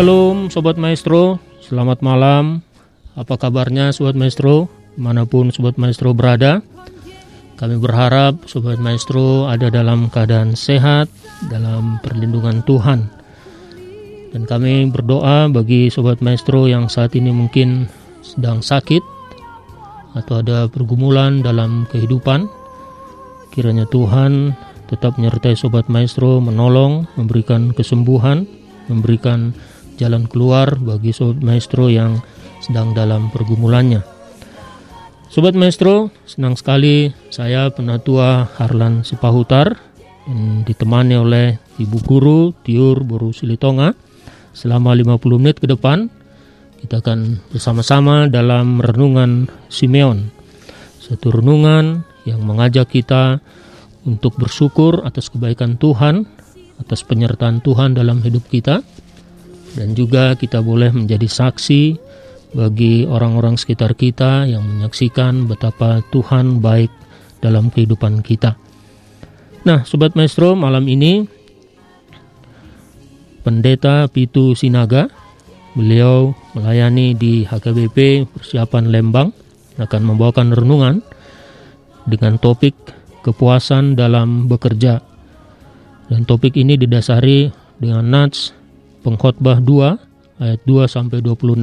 Shalom 0.00 0.48
Sobat 0.48 0.80
Maestro, 0.80 1.36
selamat 1.60 2.00
malam. 2.00 2.64
Apa 3.20 3.36
kabarnya 3.36 3.92
Sobat 3.92 4.16
Maestro, 4.16 4.72
mana 4.96 5.28
pun 5.28 5.52
Sobat 5.52 5.76
Maestro 5.76 6.16
berada 6.16 6.64
Kami 7.60 7.76
berharap 7.76 8.48
Sobat 8.48 8.80
Maestro 8.80 9.44
ada 9.44 9.68
dalam 9.68 10.08
keadaan 10.08 10.56
sehat, 10.56 11.12
dalam 11.52 12.00
perlindungan 12.00 12.64
Tuhan. 12.64 13.12
Dan 14.32 14.48
kami 14.48 14.88
berdoa 14.88 15.52
bagi 15.52 15.92
Sobat 15.92 16.24
Maestro 16.24 16.64
yang 16.64 16.88
saat 16.88 17.12
ini 17.12 17.28
mungkin 17.28 17.84
sedang 18.24 18.64
sakit 18.64 19.04
Atau 20.16 20.40
ada 20.40 20.64
pergumulan 20.72 21.44
dalam 21.44 21.84
kehidupan. 21.92 22.48
Kiranya 23.52 23.84
Tuhan 23.84 24.56
tetap 24.88 25.20
menyertai 25.20 25.60
Sobat 25.60 25.92
Maestro 25.92 26.40
menolong, 26.40 27.04
memberikan 27.20 27.76
kesembuhan, 27.76 28.48
memberikan 28.88 29.52
jalan 30.00 30.24
keluar 30.24 30.80
bagi 30.80 31.12
Sobat 31.12 31.44
Maestro 31.44 31.92
yang 31.92 32.24
sedang 32.64 32.96
dalam 32.96 33.28
pergumulannya. 33.28 34.00
Sobat 35.28 35.52
Maestro, 35.52 36.08
senang 36.24 36.56
sekali 36.56 37.12
saya 37.28 37.68
Penatua 37.68 38.48
Harlan 38.56 39.04
Sipahutar 39.04 39.76
dan 40.24 40.64
ditemani 40.64 41.20
oleh 41.20 41.60
Ibu 41.76 41.98
Guru 42.00 42.56
Tiur 42.64 43.04
Boru 43.04 43.36
Silitonga 43.36 43.92
selama 44.56 44.96
50 44.96 45.20
menit 45.42 45.60
ke 45.60 45.68
depan 45.68 46.08
kita 46.80 47.04
akan 47.04 47.44
bersama-sama 47.52 48.24
dalam 48.26 48.80
renungan 48.80 49.52
Simeon. 49.68 50.32
Satu 50.96 51.28
renungan 51.28 52.08
yang 52.24 52.40
mengajak 52.40 52.88
kita 52.88 53.44
untuk 54.08 54.40
bersyukur 54.40 55.04
atas 55.04 55.28
kebaikan 55.28 55.76
Tuhan, 55.76 56.24
atas 56.80 57.04
penyertaan 57.04 57.60
Tuhan 57.60 57.92
dalam 57.92 58.24
hidup 58.24 58.48
kita 58.48 58.80
dan 59.74 59.94
juga 59.94 60.34
kita 60.34 60.62
boleh 60.62 60.90
menjadi 60.90 61.26
saksi 61.26 61.82
bagi 62.50 63.06
orang-orang 63.06 63.54
sekitar 63.54 63.94
kita 63.94 64.46
yang 64.46 64.66
menyaksikan 64.66 65.46
betapa 65.46 66.02
Tuhan 66.10 66.58
baik 66.58 66.90
dalam 67.38 67.70
kehidupan 67.70 68.26
kita. 68.26 68.58
Nah, 69.62 69.86
sobat 69.86 70.18
maestro, 70.18 70.58
malam 70.58 70.88
ini 70.90 71.28
Pendeta 73.40 74.04
Pitu 74.10 74.52
Sinaga, 74.58 75.08
beliau 75.72 76.34
melayani 76.52 77.14
di 77.14 77.46
HKBP 77.46 78.28
Persiapan 78.28 78.90
Lembang 78.90 79.30
akan 79.80 80.02
membawakan 80.04 80.52
renungan 80.52 81.00
dengan 82.04 82.36
topik 82.36 82.76
kepuasan 83.24 83.96
dalam 83.96 84.50
bekerja. 84.50 85.00
Dan 86.10 86.26
topik 86.26 86.58
ini 86.58 86.74
didasari 86.74 87.48
dengan 87.78 88.04
nats 88.10 88.59
pengkhotbah 89.02 89.60
2 89.62 90.42
ayat 90.42 90.60
2 90.64 90.88
sampai 90.88 91.20
26. 91.20 91.56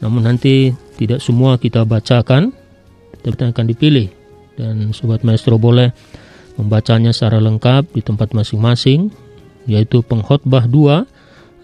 Namun 0.00 0.22
nanti 0.24 0.72
tidak 0.96 1.20
semua 1.20 1.60
kita 1.60 1.84
bacakan, 1.84 2.52
tetapi 3.20 3.52
akan 3.52 3.66
dipilih 3.68 4.08
dan 4.56 4.92
sobat 4.92 5.24
maestro 5.24 5.56
boleh 5.56 5.92
membacanya 6.60 7.12
secara 7.12 7.40
lengkap 7.40 7.96
di 7.96 8.04
tempat 8.04 8.36
masing-masing 8.36 9.08
yaitu 9.68 10.00
pengkhotbah 10.04 10.68
2 10.68 11.04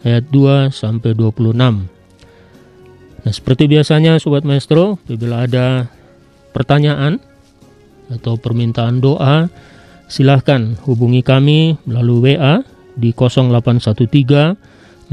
ayat 0.04 0.24
2 0.28 0.72
sampai 0.72 1.16
26. 1.16 1.56
Nah, 1.56 3.32
seperti 3.34 3.66
biasanya 3.66 4.22
sobat 4.22 4.46
maestro, 4.46 5.02
bila 5.08 5.48
ada 5.48 5.90
pertanyaan 6.54 7.18
atau 8.06 8.38
permintaan 8.38 9.02
doa, 9.02 9.50
silahkan 10.06 10.78
hubungi 10.86 11.26
kami 11.26 11.74
melalui 11.82 12.38
WA 12.38 12.62
di 12.96 13.12
0813 13.12 14.56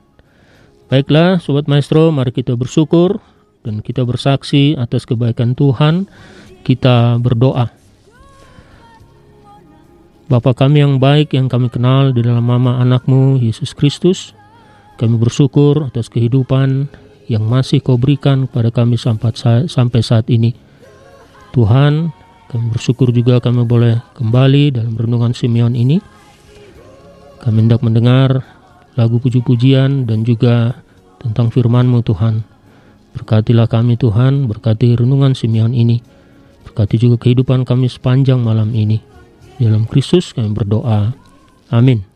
Baiklah 0.84 1.42
Sobat 1.42 1.66
Maestro, 1.66 2.12
mari 2.14 2.30
kita 2.30 2.54
bersyukur 2.54 3.18
dan 3.64 3.80
kita 3.80 4.04
bersaksi 4.04 4.76
atas 4.76 5.08
kebaikan 5.08 5.56
Tuhan. 5.56 6.06
Kita 6.62 7.18
berdoa. 7.18 7.72
Bapa 10.24 10.56
kami 10.56 10.80
yang 10.80 10.96
baik 10.96 11.36
yang 11.36 11.52
kami 11.52 11.68
kenal 11.68 12.14
di 12.14 12.24
dalam 12.24 12.48
nama 12.48 12.80
anakmu 12.80 13.36
Yesus 13.36 13.76
Kristus, 13.76 14.32
kami 14.96 15.20
bersyukur 15.20 15.84
atas 15.84 16.08
kehidupan 16.08 16.88
yang 17.30 17.44
masih 17.48 17.80
kau 17.80 17.96
berikan 17.96 18.44
kepada 18.48 18.68
kami 18.68 19.00
sampai 19.00 20.00
saat 20.04 20.26
ini. 20.28 20.52
Tuhan, 21.54 22.10
kami 22.50 22.66
bersyukur 22.74 23.14
juga 23.14 23.40
kami 23.40 23.64
boleh 23.64 24.02
kembali 24.18 24.74
dalam 24.74 24.94
renungan 24.98 25.32
Simeon 25.32 25.72
ini. 25.72 26.02
Kami 27.40 27.68
hendak 27.68 27.84
mendengar 27.84 28.42
lagu 28.96 29.20
puji-pujian 29.20 30.06
dan 30.08 30.24
juga 30.24 30.80
tentang 31.20 31.50
firman-Mu 31.50 32.00
Tuhan. 32.04 32.44
Berkatilah 33.14 33.68
kami 33.70 33.94
Tuhan, 33.94 34.50
berkati 34.50 34.98
renungan 34.98 35.36
Simeon 35.38 35.70
ini. 35.70 36.02
Berkati 36.66 36.98
juga 36.98 37.22
kehidupan 37.22 37.62
kami 37.62 37.86
sepanjang 37.86 38.42
malam 38.42 38.74
ini. 38.74 38.98
Dalam 39.60 39.86
Kristus 39.86 40.34
kami 40.34 40.50
berdoa. 40.50 41.14
Amin. 41.70 42.13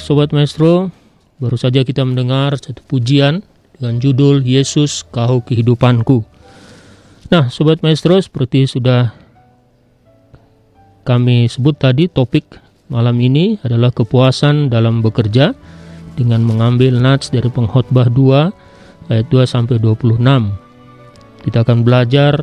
Baik 0.00 0.08
Sobat 0.16 0.32
Maestro, 0.32 0.88
baru 1.36 1.60
saja 1.60 1.84
kita 1.84 2.00
mendengar 2.08 2.56
satu 2.56 2.80
pujian 2.88 3.44
dengan 3.76 4.00
judul 4.00 4.40
Yesus 4.40 5.04
Kau 5.04 5.44
Kehidupanku. 5.44 6.24
Nah 7.28 7.52
Sobat 7.52 7.84
Maestro 7.84 8.16
seperti 8.16 8.64
sudah 8.64 9.12
kami 11.04 11.52
sebut 11.52 11.76
tadi 11.76 12.08
topik 12.08 12.48
malam 12.88 13.12
ini 13.20 13.60
adalah 13.60 13.92
kepuasan 13.92 14.72
dalam 14.72 15.04
bekerja 15.04 15.52
dengan 16.16 16.48
mengambil 16.48 16.96
nats 16.96 17.28
dari 17.28 17.52
pengkhotbah 17.52 18.08
2 18.08 19.12
ayat 19.12 19.26
2 19.28 19.44
sampai 19.44 19.76
26. 19.84 20.16
Kita 21.44 21.60
akan 21.60 21.84
belajar 21.84 22.40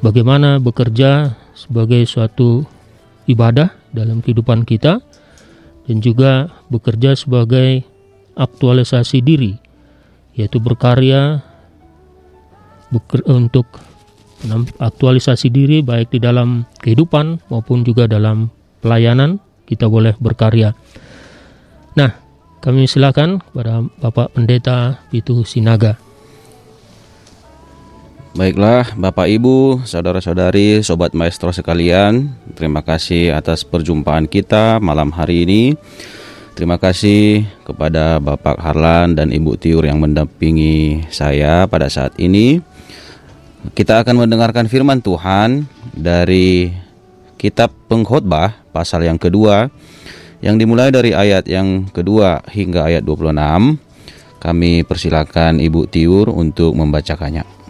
bagaimana 0.00 0.56
bekerja 0.56 1.36
sebagai 1.52 2.00
suatu 2.08 2.64
ibadah 3.28 3.68
dalam 3.92 4.24
kehidupan 4.24 4.64
kita 4.64 5.11
dan 5.88 5.98
juga 5.98 6.50
bekerja 6.70 7.18
sebagai 7.18 7.82
aktualisasi 8.38 9.20
diri, 9.20 9.58
yaitu 10.38 10.62
berkarya 10.62 11.42
beker, 12.92 13.22
untuk 13.28 13.66
aktualisasi 14.82 15.48
diri 15.54 15.80
baik 15.80 16.10
di 16.12 16.18
dalam 16.18 16.66
kehidupan 16.82 17.46
maupun 17.46 17.86
juga 17.86 18.10
dalam 18.10 18.50
pelayanan 18.82 19.38
kita 19.66 19.86
boleh 19.86 20.18
berkarya. 20.18 20.74
Nah, 21.94 22.10
kami 22.58 22.90
silakan 22.90 23.38
kepada 23.42 23.86
Bapak 24.02 24.34
Pendeta 24.34 25.02
Pitu 25.10 25.46
Sinaga. 25.46 25.98
Baiklah, 28.32 28.96
Bapak 28.96 29.28
Ibu, 29.28 29.84
saudara-saudari, 29.84 30.80
sobat 30.80 31.12
maestro 31.12 31.52
sekalian, 31.52 32.32
terima 32.56 32.80
kasih 32.80 33.28
atas 33.36 33.60
perjumpaan 33.60 34.24
kita 34.24 34.80
malam 34.80 35.12
hari 35.12 35.44
ini. 35.44 35.76
Terima 36.56 36.80
kasih 36.80 37.44
kepada 37.60 38.16
Bapak 38.24 38.56
Harlan 38.56 39.12
dan 39.12 39.36
Ibu 39.36 39.60
Tiur 39.60 39.84
yang 39.84 40.00
mendampingi 40.00 41.04
saya 41.12 41.68
pada 41.68 41.92
saat 41.92 42.16
ini. 42.16 42.64
Kita 43.76 44.00
akan 44.00 44.24
mendengarkan 44.24 44.64
firman 44.64 45.04
Tuhan 45.04 45.68
dari 45.92 46.72
kitab 47.36 47.68
Pengkhotbah 47.84 48.64
pasal 48.72 49.04
yang 49.04 49.20
kedua 49.20 49.68
yang 50.40 50.56
dimulai 50.56 50.88
dari 50.88 51.12
ayat 51.12 51.44
yang 51.44 51.84
kedua 51.92 52.40
hingga 52.48 52.88
ayat 52.88 53.04
26. 53.04 53.76
Kami 54.40 54.88
persilakan 54.88 55.60
Ibu 55.60 55.84
Tiur 55.92 56.32
untuk 56.32 56.72
membacakannya. 56.72 57.61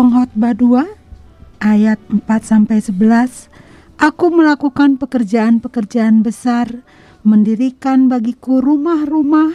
Pengkhotbah 0.00 0.56
2 0.56 1.60
ayat 1.60 2.00
4 2.08 2.24
sampai 2.40 2.80
11 2.80 3.52
Aku 4.00 4.32
melakukan 4.32 4.96
pekerjaan-pekerjaan 4.96 6.24
besar 6.24 6.80
mendirikan 7.20 8.08
bagiku 8.08 8.64
rumah-rumah 8.64 9.52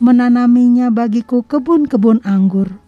menanaminya 0.00 0.88
bagiku 0.88 1.44
kebun-kebun 1.44 2.24
anggur. 2.24 2.80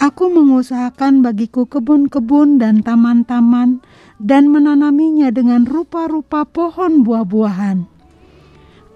Aku 0.00 0.32
mengusahakan 0.32 1.20
bagiku 1.20 1.68
kebun-kebun 1.68 2.56
dan 2.56 2.80
taman-taman 2.80 3.84
dan 4.16 4.48
menanaminya 4.48 5.28
dengan 5.28 5.68
rupa-rupa 5.68 6.48
pohon 6.48 7.04
buah-buahan. 7.04 7.84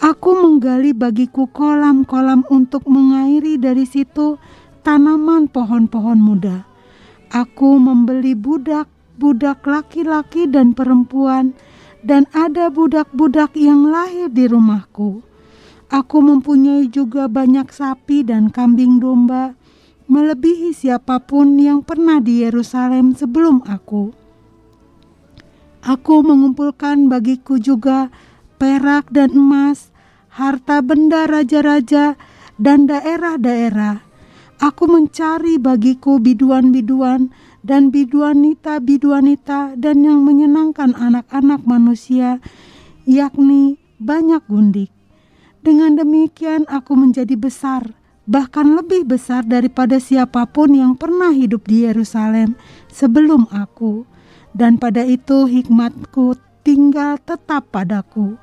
Aku 0.00 0.30
menggali 0.32 0.96
bagiku 0.96 1.44
kolam-kolam 1.44 2.48
untuk 2.48 2.88
mengairi 2.88 3.60
dari 3.60 3.84
situ 3.84 4.40
tanaman 4.80 5.52
pohon-pohon 5.52 6.24
muda 6.24 6.77
Aku 7.28 7.76
membeli 7.76 8.32
budak-budak 8.32 9.60
laki-laki 9.68 10.48
dan 10.48 10.72
perempuan, 10.72 11.52
dan 12.00 12.24
ada 12.32 12.72
budak-budak 12.72 13.52
yang 13.52 13.84
lahir 13.84 14.32
di 14.32 14.48
rumahku. 14.48 15.20
Aku 15.92 16.24
mempunyai 16.24 16.88
juga 16.88 17.28
banyak 17.28 17.68
sapi 17.68 18.24
dan 18.24 18.48
kambing 18.48 18.96
domba, 18.96 19.52
melebihi 20.08 20.72
siapa 20.72 21.20
pun 21.20 21.60
yang 21.60 21.84
pernah 21.84 22.16
di 22.16 22.44
Yerusalem 22.44 23.12
sebelum 23.12 23.60
aku. 23.68 24.12
Aku 25.84 26.24
mengumpulkan 26.24 27.12
bagiku 27.12 27.60
juga 27.60 28.08
perak 28.56 29.12
dan 29.12 29.36
emas, 29.36 29.92
harta 30.32 30.80
benda 30.80 31.28
raja-raja, 31.28 32.16
dan 32.56 32.88
daerah-daerah 32.88 34.07
Aku 34.58 34.90
mencari 34.90 35.54
bagiku 35.54 36.18
biduan-biduan 36.18 37.30
dan 37.62 37.94
biduanita-biduanita 37.94 39.78
dan 39.78 40.02
yang 40.02 40.26
menyenangkan 40.26 40.98
anak-anak 40.98 41.62
manusia, 41.62 42.42
yakni 43.06 43.78
banyak 44.02 44.42
gundik. 44.50 44.90
Dengan 45.62 45.94
demikian 45.94 46.66
aku 46.66 46.98
menjadi 46.98 47.38
besar, 47.38 47.94
bahkan 48.26 48.74
lebih 48.74 49.06
besar 49.06 49.46
daripada 49.46 50.02
siapa 50.02 50.42
pun 50.50 50.74
yang 50.74 50.98
pernah 50.98 51.30
hidup 51.30 51.62
di 51.70 51.86
Yerusalem 51.86 52.58
sebelum 52.90 53.46
aku. 53.54 54.10
Dan 54.50 54.82
pada 54.82 55.06
itu 55.06 55.46
hikmatku 55.46 56.34
tinggal 56.66 57.14
tetap 57.22 57.70
padaku. 57.70 58.34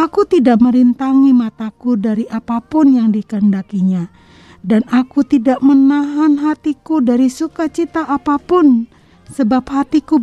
Aku 0.00 0.24
tidak 0.24 0.64
merintangi 0.64 1.36
mataku 1.36 2.00
dari 2.00 2.24
apa 2.32 2.64
pun 2.64 2.96
yang 2.96 3.12
dikehendakinya 3.12 4.24
dan 4.66 4.82
aku 4.90 5.22
tidak 5.22 5.62
menahan 5.62 6.42
hatiku 6.42 6.98
dari 6.98 7.30
sukacita 7.30 8.02
apa 8.02 8.34
pun, 8.42 8.90
sebab 9.30 9.62
hatiku 9.70 10.18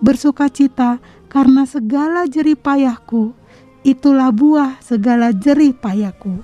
bersukacita 0.00 0.96
karena 1.28 1.68
segala 1.68 2.24
jerih 2.24 2.56
payahku, 2.56 3.36
itulah 3.84 4.32
buah 4.32 4.80
segala 4.80 5.36
jerih 5.36 5.76
payahku. 5.76 6.40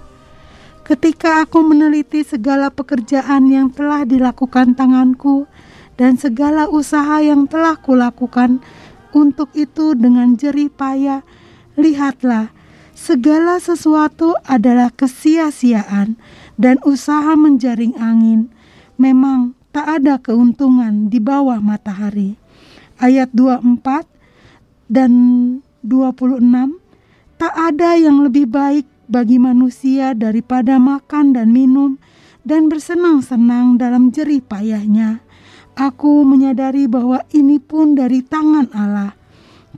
Ketika 0.85 1.41
aku 1.41 1.65
meneliti 1.65 2.21
segala 2.21 2.69
pekerjaan 2.69 3.49
yang 3.49 3.73
telah 3.73 4.05
dilakukan 4.05 4.77
tanganku 4.77 5.49
dan 5.97 6.21
segala 6.21 6.69
usaha 6.69 7.17
yang 7.25 7.49
telah 7.49 7.81
kulakukan 7.81 8.61
untuk 9.17 9.49
itu 9.57 9.97
dengan 9.97 10.37
jerih 10.37 10.69
payah, 10.69 11.25
lihatlah, 11.81 12.53
segala 12.93 13.57
sesuatu 13.57 14.37
adalah 14.45 14.93
kesia-siaan 14.93 16.21
dan 16.63 16.79
usaha 16.87 17.35
menjaring 17.35 17.99
angin, 17.99 18.47
memang 18.95 19.59
tak 19.75 19.99
ada 19.99 20.23
keuntungan 20.23 21.11
di 21.11 21.19
bawah 21.19 21.59
matahari. 21.59 22.39
Ayat 23.03 23.35
24 23.35 24.07
dan 24.87 25.11
26 25.83 26.39
Tak 27.43 27.55
ada 27.59 27.99
yang 27.99 28.23
lebih 28.23 28.47
baik 28.47 28.87
bagi 29.11 29.43
manusia 29.43 30.15
daripada 30.15 30.79
makan 30.79 31.35
dan 31.35 31.51
minum 31.51 31.99
dan 32.47 32.71
bersenang-senang 32.71 33.75
dalam 33.75 34.15
jerih 34.15 34.39
payahnya. 34.47 35.19
Aku 35.75 36.23
menyadari 36.23 36.87
bahwa 36.87 37.27
ini 37.35 37.59
pun 37.59 37.99
dari 37.99 38.23
tangan 38.23 38.71
Allah. 38.71 39.19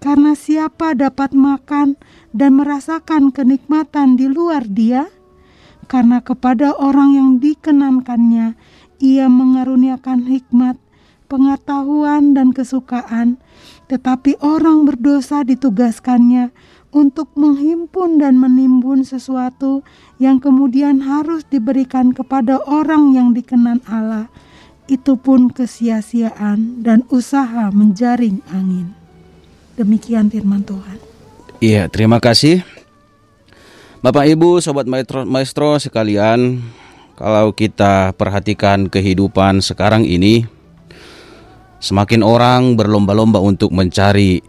Karena 0.05 0.37
siapa 0.37 0.93
dapat 0.93 1.33
makan 1.33 1.97
dan 2.37 2.61
merasakan 2.61 3.33
kenikmatan 3.33 4.21
di 4.21 4.29
luar 4.29 4.69
dia? 4.69 5.09
Karena 5.85 6.25
kepada 6.25 6.73
orang 6.75 7.15
yang 7.15 7.31
dikenankannya 7.39 8.57
ia 8.99 9.27
mengaruniakan 9.29 10.25
hikmat, 10.27 10.81
pengetahuan 11.29 12.33
dan 12.33 12.51
kesukaan, 12.57 13.37
tetapi 13.89 14.41
orang 14.41 14.89
berdosa 14.89 15.45
ditugaskannya 15.45 16.55
untuk 16.95 17.35
menghimpun 17.35 18.23
dan 18.23 18.39
menimbun 18.39 19.03
sesuatu 19.03 19.83
yang 20.23 20.39
kemudian 20.39 21.03
harus 21.03 21.43
diberikan 21.45 22.15
kepada 22.15 22.63
orang 22.65 23.13
yang 23.13 23.35
dikenan 23.35 23.83
Allah. 23.91 24.31
Itu 24.87 25.19
pun 25.19 25.51
kesia-siaan 25.51 26.85
dan 26.85 27.03
usaha 27.11 27.73
menjaring 27.75 28.45
angin. 28.53 28.95
Demikian 29.75 30.31
firman 30.31 30.63
Tuhan. 30.63 31.03
Iya, 31.59 31.91
terima 31.91 32.23
kasih 32.23 32.63
Bapak 34.05 34.29
Ibu, 34.29 34.61
sobat 34.61 34.85
maestro, 34.85 35.25
maestro 35.25 35.81
sekalian, 35.81 36.61
kalau 37.17 37.57
kita 37.57 38.13
perhatikan 38.13 38.93
kehidupan 38.93 39.65
sekarang 39.65 40.05
ini, 40.05 40.45
semakin 41.81 42.21
orang 42.21 42.77
berlomba-lomba 42.77 43.41
untuk 43.41 43.73
mencari 43.73 44.45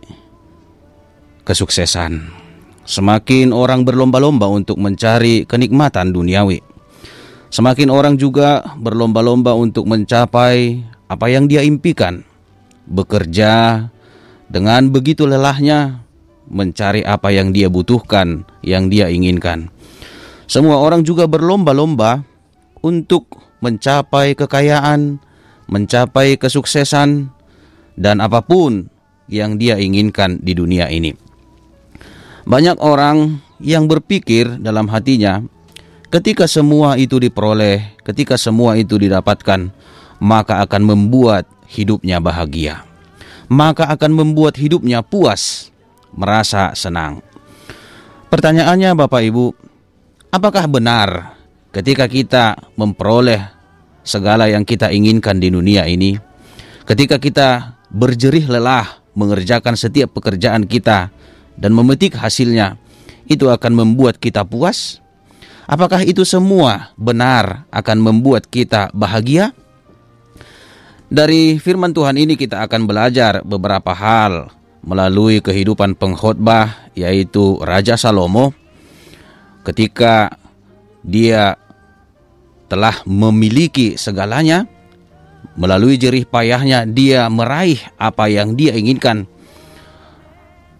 kesuksesan. 1.47 2.35
Semakin 2.83 3.55
orang 3.55 3.87
berlomba-lomba 3.87 4.51
untuk 4.51 4.75
mencari 4.75 5.47
kenikmatan 5.47 6.11
duniawi. 6.11 6.59
Semakin 7.47 7.87
orang 7.87 8.19
juga 8.19 8.59
berlomba-lomba 8.75 9.55
untuk 9.55 9.87
mencapai 9.87 10.83
apa 11.07 11.31
yang 11.31 11.47
dia 11.47 11.63
impikan. 11.63 12.27
Bekerja 12.91 13.87
dengan 14.51 14.91
begitu 14.91 15.23
lelahnya 15.23 16.04
mencari 16.49 17.01
apa 17.01 17.33
yang 17.33 17.51
dia 17.51 17.69
butuhkan, 17.69 18.45
yang 18.61 18.89
dia 18.89 19.09
inginkan. 19.09 19.69
Semua 20.45 20.77
orang 20.77 21.01
juga 21.01 21.25
berlomba-lomba 21.25 22.21
untuk 22.85 23.25
mencapai 23.65 24.37
kekayaan, 24.37 25.17
mencapai 25.65 26.37
kesuksesan, 26.37 27.33
dan 27.97 28.21
apa 28.21 28.45
pun 28.45 28.85
yang 29.25 29.57
dia 29.57 29.81
inginkan 29.81 30.37
di 30.37 30.53
dunia 30.53 30.85
ini. 30.93 31.17
Banyak 32.45 32.77
orang 32.77 33.41
yang 33.57 33.89
berpikir 33.89 34.61
dalam 34.61 34.85
hatinya, 34.93 35.41
ketika 36.13 36.45
semua 36.45 36.93
itu 37.01 37.17
diperoleh, 37.17 37.97
ketika 38.05 38.37
semua 38.37 38.77
itu 38.77 39.01
didapatkan, 39.01 39.73
maka 40.21 40.61
akan 40.61 40.81
membuat 40.85 41.49
hidupnya 41.65 42.21
bahagia, 42.21 42.85
maka 43.49 43.89
akan 43.89 44.13
membuat 44.13 44.61
hidupnya 44.61 45.01
puas 45.01 45.73
merasa 46.15 46.71
senang. 46.73 47.19
Pertanyaannya 48.31 48.97
Bapak 48.97 49.21
Ibu, 49.21 49.45
apakah 50.33 50.65
benar 50.67 51.37
ketika 51.75 52.09
kita 52.09 52.57
memperoleh 52.75 53.39
segala 54.01 54.49
yang 54.49 54.63
kita 54.63 54.89
inginkan 54.91 55.37
di 55.37 55.51
dunia 55.51 55.85
ini, 55.85 56.17
ketika 56.87 57.21
kita 57.21 57.79
berjerih 57.91 58.47
lelah 58.49 59.03
mengerjakan 59.15 59.79
setiap 59.79 60.15
pekerjaan 60.15 60.67
kita 60.67 61.11
dan 61.55 61.71
memetik 61.71 62.19
hasilnya, 62.19 62.75
itu 63.29 63.47
akan 63.47 63.71
membuat 63.71 64.19
kita 64.19 64.43
puas? 64.43 64.99
Apakah 65.65 66.05
itu 66.05 66.21
semua 66.21 66.93
benar 66.93 67.65
akan 67.73 67.97
membuat 67.97 68.45
kita 68.45 68.93
bahagia? 68.93 69.49
Dari 71.09 71.57
firman 71.61 71.93
Tuhan 71.93 72.17
ini 72.17 72.33
kita 72.37 72.65
akan 72.65 72.85
belajar 72.89 73.41
beberapa 73.45 73.93
hal 73.93 74.49
melalui 74.85 75.41
kehidupan 75.41 75.97
pengkhotbah 75.97 76.93
yaitu 76.93 77.57
Raja 77.59 77.97
Salomo 77.97 78.53
ketika 79.65 80.29
dia 81.01 81.57
telah 82.69 83.01
memiliki 83.09 83.97
segalanya 83.97 84.69
melalui 85.57 85.97
jerih 85.97 86.29
payahnya 86.29 86.85
dia 86.85 87.25
meraih 87.33 87.81
apa 87.97 88.29
yang 88.29 88.53
dia 88.53 88.77
inginkan 88.77 89.25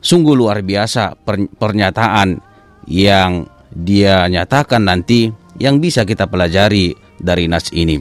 sungguh 0.05 0.38
luar 0.38 0.62
biasa 0.62 1.17
pernyataan 1.57 2.38
yang 2.85 3.50
dia 3.74 4.29
nyatakan 4.29 4.85
nanti 4.85 5.33
yang 5.57 5.81
bisa 5.81 6.05
kita 6.05 6.29
pelajari 6.29 6.93
dari 7.17 7.50
nas 7.50 7.74
ini. 7.74 7.97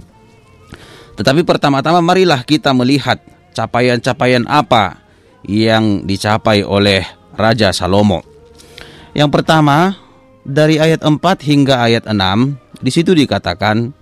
Tetapi 1.15 1.47
pertama-tama 1.47 2.03
marilah 2.03 2.43
kita 2.43 2.75
melihat 2.75 3.23
capaian-capaian 3.55 4.45
apa 4.51 5.04
yang 5.49 6.05
dicapai 6.05 6.65
oleh 6.65 7.05
Raja 7.37 7.71
Salomo. 7.75 8.25
Yang 9.15 9.31
pertama, 9.41 9.95
dari 10.43 10.77
ayat 10.83 11.05
4 11.05 11.21
hingga 11.45 11.85
ayat 11.85 12.05
6, 12.09 12.83
di 12.83 12.91
situ 12.91 13.15
dikatakan, 13.15 13.95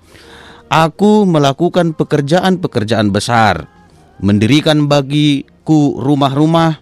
Aku 0.72 1.28
melakukan 1.28 1.92
pekerjaan-pekerjaan 1.92 3.12
besar, 3.12 3.68
mendirikan 4.24 4.88
bagiku 4.88 6.00
rumah-rumah, 6.00 6.80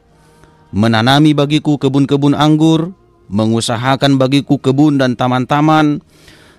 menanami 0.71 1.35
bagiku 1.35 1.75
kebun-kebun 1.75 2.39
anggur, 2.39 2.95
mengusahakan 3.27 4.15
bagiku 4.15 4.63
kebun 4.63 5.03
dan 5.03 5.19
taman-taman, 5.19 5.99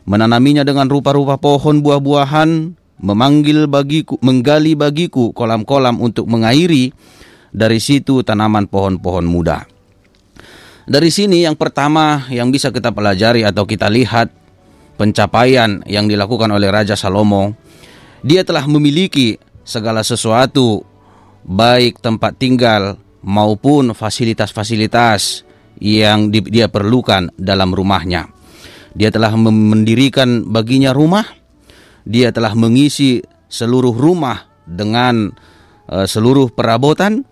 menanaminya 0.03 0.67
dengan 0.67 0.91
rupa-rupa 0.91 1.39
pohon 1.39 1.79
buah-buahan, 1.79 2.75
memanggil 2.99 3.71
bagiku, 3.71 4.19
menggali 4.19 4.75
bagiku 4.75 5.31
kolam-kolam 5.31 6.03
untuk 6.03 6.27
mengairi, 6.27 6.91
dari 7.51 7.77
situ 7.77 8.23
tanaman 8.23 8.67
pohon-pohon 8.67 9.27
muda. 9.27 9.67
Dari 10.87 11.13
sini 11.13 11.45
yang 11.45 11.55
pertama 11.55 12.25
yang 12.33 12.49
bisa 12.49 12.73
kita 12.73 12.89
pelajari 12.91 13.45
atau 13.45 13.63
kita 13.69 13.87
lihat 13.87 14.33
pencapaian 14.97 15.85
yang 15.85 16.09
dilakukan 16.09 16.49
oleh 16.51 16.67
Raja 16.73 16.97
Salomo, 16.97 17.53
dia 18.25 18.41
telah 18.41 18.65
memiliki 18.65 19.37
segala 19.61 20.01
sesuatu 20.01 20.81
baik 21.45 22.01
tempat 22.01 22.35
tinggal 22.41 22.97
maupun 23.21 23.93
fasilitas-fasilitas 23.93 25.45
yang 25.77 26.33
dia 26.33 26.67
perlukan 26.67 27.29
dalam 27.37 27.71
rumahnya. 27.71 28.27
Dia 28.91 29.13
telah 29.13 29.31
mendirikan 29.37 30.43
baginya 30.49 30.91
rumah 30.91 31.23
dia 32.07 32.33
telah 32.33 32.57
mengisi 32.57 33.21
seluruh 33.51 33.93
rumah 33.93 34.49
dengan 34.65 35.29
uh, 35.89 36.07
seluruh 36.07 36.49
perabotan 36.53 37.27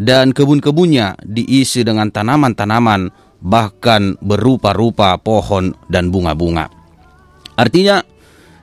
dan 0.00 0.32
kebun-kebunnya 0.32 1.20
diisi 1.20 1.84
dengan 1.84 2.08
tanaman-tanaman 2.08 3.12
bahkan 3.44 4.16
berupa-rupa 4.24 5.12
pohon 5.20 5.76
dan 5.92 6.08
bunga-bunga. 6.08 6.72
Artinya 7.52 8.00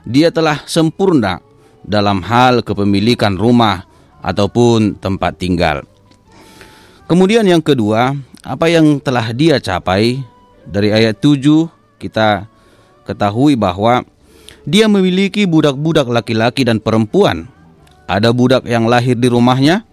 dia 0.02 0.34
telah 0.34 0.66
sempurna 0.66 1.38
dalam 1.86 2.26
hal 2.26 2.66
kepemilikan 2.66 3.38
rumah 3.38 3.86
ataupun 4.18 4.98
tempat 4.98 5.38
tinggal. 5.38 5.86
Kemudian 7.06 7.46
yang 7.46 7.62
kedua, 7.62 8.18
apa 8.42 8.66
yang 8.66 8.98
telah 8.98 9.30
dia 9.30 9.62
capai 9.62 10.18
dari 10.66 10.90
ayat 10.92 11.22
7 11.22 11.70
kita 12.02 12.50
ketahui 13.08 13.56
bahwa 13.56 14.04
dia 14.68 14.84
memiliki 14.84 15.48
budak-budak 15.48 16.10
laki-laki 16.12 16.66
dan 16.66 16.82
perempuan. 16.82 17.48
Ada 18.04 18.32
budak 18.36 18.68
yang 18.68 18.84
lahir 18.88 19.16
di 19.16 19.28
rumahnya 19.32 19.87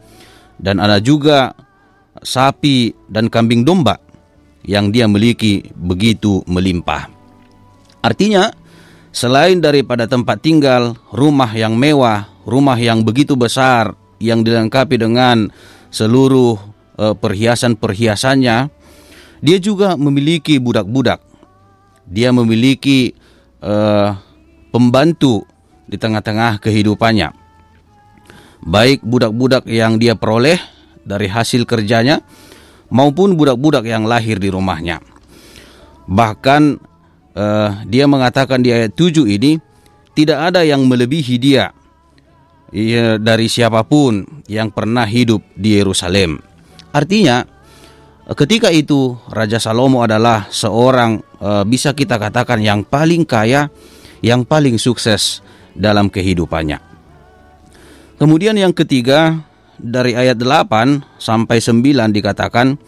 dan 0.59 0.79
ada 0.79 0.99
juga 1.03 1.53
sapi 2.23 2.95
dan 3.11 3.27
kambing 3.27 3.67
domba 3.67 3.99
yang 4.65 4.89
dia 4.89 5.05
miliki 5.05 5.61
begitu 5.77 6.41
melimpah. 6.49 7.07
Artinya, 8.01 8.53
selain 9.13 9.61
daripada 9.61 10.09
tempat 10.09 10.41
tinggal, 10.41 10.97
rumah 11.13 11.49
yang 11.53 11.77
mewah, 11.77 12.29
rumah 12.45 12.77
yang 12.77 13.05
begitu 13.05 13.37
besar 13.37 13.93
yang 14.21 14.41
dilengkapi 14.41 14.97
dengan 14.97 15.49
seluruh 15.93 16.57
uh, 16.97 17.13
perhiasan-perhiasannya, 17.13 18.57
dia 19.41 19.57
juga 19.61 19.93
memiliki 19.97 20.57
budak-budak. 20.57 21.21
Dia 22.05 22.29
memiliki 22.29 23.13
uh, 23.61 24.13
pembantu 24.69 25.45
di 25.85 25.97
tengah-tengah 25.97 26.61
kehidupannya. 26.61 27.44
Baik 28.65 29.06
budak-budak 29.06 29.69
yang 29.69 30.01
dia 30.01 30.17
peroleh 30.17 30.58
dari 31.06 31.30
hasil 31.30 31.69
kerjanya 31.69 32.25
maupun 32.89 33.38
budak-budak 33.38 33.86
yang 33.86 34.10
lahir 34.10 34.41
di 34.41 34.49
rumahnya. 34.49 35.01
Bahkan 36.10 36.62
uh, 37.38 37.69
dia 37.86 38.06
mengatakan 38.10 38.65
di 38.65 38.73
ayat 38.73 38.97
7 38.97 39.25
ini 39.30 39.62
tidak 40.17 40.49
ada 40.49 40.65
yang 40.65 40.82
melebihi 40.89 41.36
dia 41.38 41.69
ya, 42.73 43.21
dari 43.21 43.45
siapa 43.45 43.86
pun 43.86 44.25
yang 44.49 44.73
pernah 44.73 45.06
hidup 45.06 45.45
di 45.54 45.78
Yerusalem. 45.78 46.41
Artinya 46.89 47.45
ketika 48.34 48.73
itu 48.73 49.13
Raja 49.30 49.62
Salomo 49.62 50.01
adalah 50.01 50.49
seorang 50.49 51.21
uh, 51.38 51.62
bisa 51.67 51.93
kita 51.93 52.17
katakan 52.17 52.62
yang 52.65 52.82
paling 52.82 53.30
kaya 53.30 53.69
yang 54.25 54.41
paling 54.41 54.82
sukses 54.82 55.45
dalam 55.75 56.10
kehidupannya. 56.10 56.94
Kemudian 58.15 58.56
yang 58.56 58.71
ketiga, 58.71 59.43
dari 59.75 60.15
ayat 60.15 60.39
8 60.39 61.19
sampai 61.19 61.60
9 61.60 62.15
dikatakan 62.15 62.80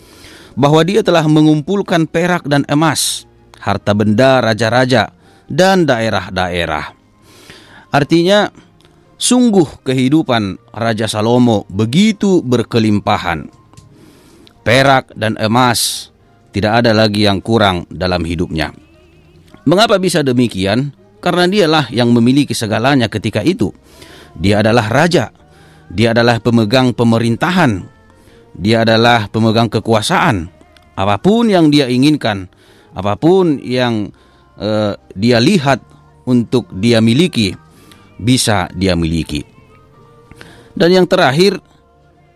bahwa 0.56 0.82
dia 0.88 1.04
telah 1.04 1.28
mengumpulkan 1.28 2.08
perak 2.08 2.48
dan 2.48 2.63
emas, 2.72 3.28
harta 3.60 3.92
benda 3.92 4.40
raja-raja 4.40 5.12
dan 5.52 5.84
daerah-daerah. 5.84 6.96
Artinya, 7.92 8.52
sungguh 9.20 9.84
kehidupan 9.84 10.60
Raja 10.72 11.08
Salomo 11.12 11.68
begitu 11.68 12.40
berkelimpahan. 12.44 13.52
Perak 14.63 15.16
dan 15.16 15.40
emas 15.40 16.12
tidak 16.52 16.84
ada 16.84 16.92
lagi 16.92 17.28
yang 17.28 17.40
kurang 17.40 17.88
dalam 17.88 18.24
hidupnya. 18.24 18.76
Mengapa 19.68 20.00
bisa 20.00 20.24
demikian? 20.24 20.96
karena 21.28 21.50
dialah 21.50 21.86
yang 21.92 22.13
memiliki 22.13 22.54
segalanya 22.54 23.10
ketika 23.12 23.42
itu. 23.42 23.74
Dia 24.38 24.62
adalah 24.62 24.86
raja, 24.89 25.34
dia 25.89 26.13
adalah 26.13 26.38
pemegang 26.38 26.93
pemerintahan, 26.93 27.82
dia 28.54 28.86
adalah 28.86 29.30
pemegang 29.30 29.69
kekuasaan. 29.69 30.50
Apa 30.97 31.21
pun 31.21 31.50
yang 31.50 31.69
dia 31.69 31.89
inginkan, 31.89 32.50
apa 32.93 33.17
pun 33.17 33.62
yang 33.62 34.10
uh, 34.58 34.93
dia 35.13 35.38
lihat 35.41 35.82
untuk 36.26 36.69
dia 36.73 37.02
miliki, 37.02 37.54
bisa 38.17 38.69
dia 38.73 38.97
miliki. 38.97 39.45
Dan 40.78 40.93
yang 40.93 41.08
terakhir, 41.10 41.58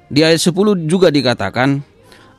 di 0.09 0.25
ayat 0.25 0.41
10 0.41 0.89
juga 0.89 1.13
dikatakan, 1.13 1.81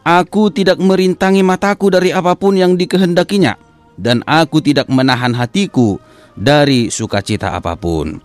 Aku 0.03 0.51
tidak 0.51 0.83
merintangi 0.83 1.47
mataku 1.47 1.87
dari 1.87 2.11
apa 2.11 2.35
pun 2.35 2.59
yang 2.59 2.75
dikehendakinya, 2.75 3.55
dan 3.95 4.27
aku 4.27 4.59
tidak 4.59 4.91
menahan 4.91 5.31
hatiku 5.31 6.03
dari 6.35 6.91
sukacita 6.91 7.55
apa 7.55 7.79
pun. 7.79 8.19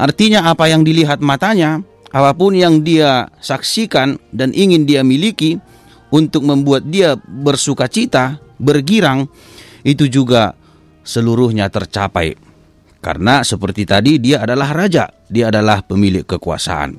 Artinya 0.00 0.48
apa 0.48 0.64
yang 0.72 0.80
dilihat 0.80 1.20
matanya, 1.20 1.84
apa 2.08 2.32
pun 2.32 2.56
yang 2.56 2.80
dia 2.80 3.28
saksikan 3.36 4.16
dan 4.32 4.56
ingin 4.56 4.88
dia 4.88 5.04
miliki 5.04 5.60
untuk 6.08 6.48
membuat 6.48 6.88
dia 6.88 7.20
bersukacita, 7.20 8.40
bergirang, 8.56 9.28
itu 9.84 10.08
juga 10.08 10.56
seluruhnya 11.04 11.68
tercapai. 11.68 12.32
Karena 13.04 13.44
seperti 13.44 13.84
tadi 13.84 14.16
dia 14.16 14.40
adalah 14.40 14.72
raja, 14.72 15.04
dia 15.28 15.52
adalah 15.52 15.84
pemilik 15.84 16.24
kekuasaan. 16.24 16.96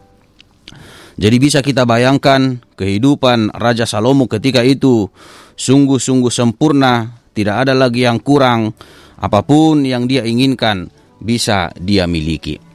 Jadi 1.17 1.37
bisa 1.37 1.61
kita 1.61 1.85
bayangkan 1.85 2.61
kehidupan 2.73 3.53
Raja 3.53 3.85
Salomo 3.85 4.25
ketika 4.25 4.65
itu 4.65 5.05
sungguh-sungguh 5.53 6.33
sempurna, 6.33 7.21
tidak 7.33 7.65
ada 7.67 7.73
lagi 7.73 8.05
yang 8.05 8.21
kurang, 8.21 8.73
Apa 9.21 9.45
pun 9.45 9.85
yang 9.85 10.09
dia 10.09 10.25
inginkan 10.25 10.89
bisa 11.21 11.69
dia 11.77 12.09
miliki. 12.09 12.70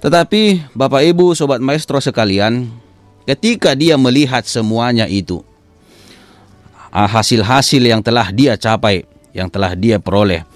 Tetapi 0.00 0.72
Bapak 0.72 1.04
Ibu 1.04 1.36
Sobat 1.36 1.60
Maestro 1.60 2.00
sekalian, 2.00 2.72
ketika 3.28 3.76
dia 3.76 4.00
melihat 4.00 4.48
semuanya 4.48 5.04
itu, 5.04 5.44
ah, 6.88 7.04
hasil-hasil 7.04 7.84
yang 7.84 8.00
telah 8.00 8.32
dia 8.32 8.56
capai, 8.56 9.04
yang 9.36 9.52
telah 9.52 9.76
dia 9.76 10.00
peroleh, 10.00 10.48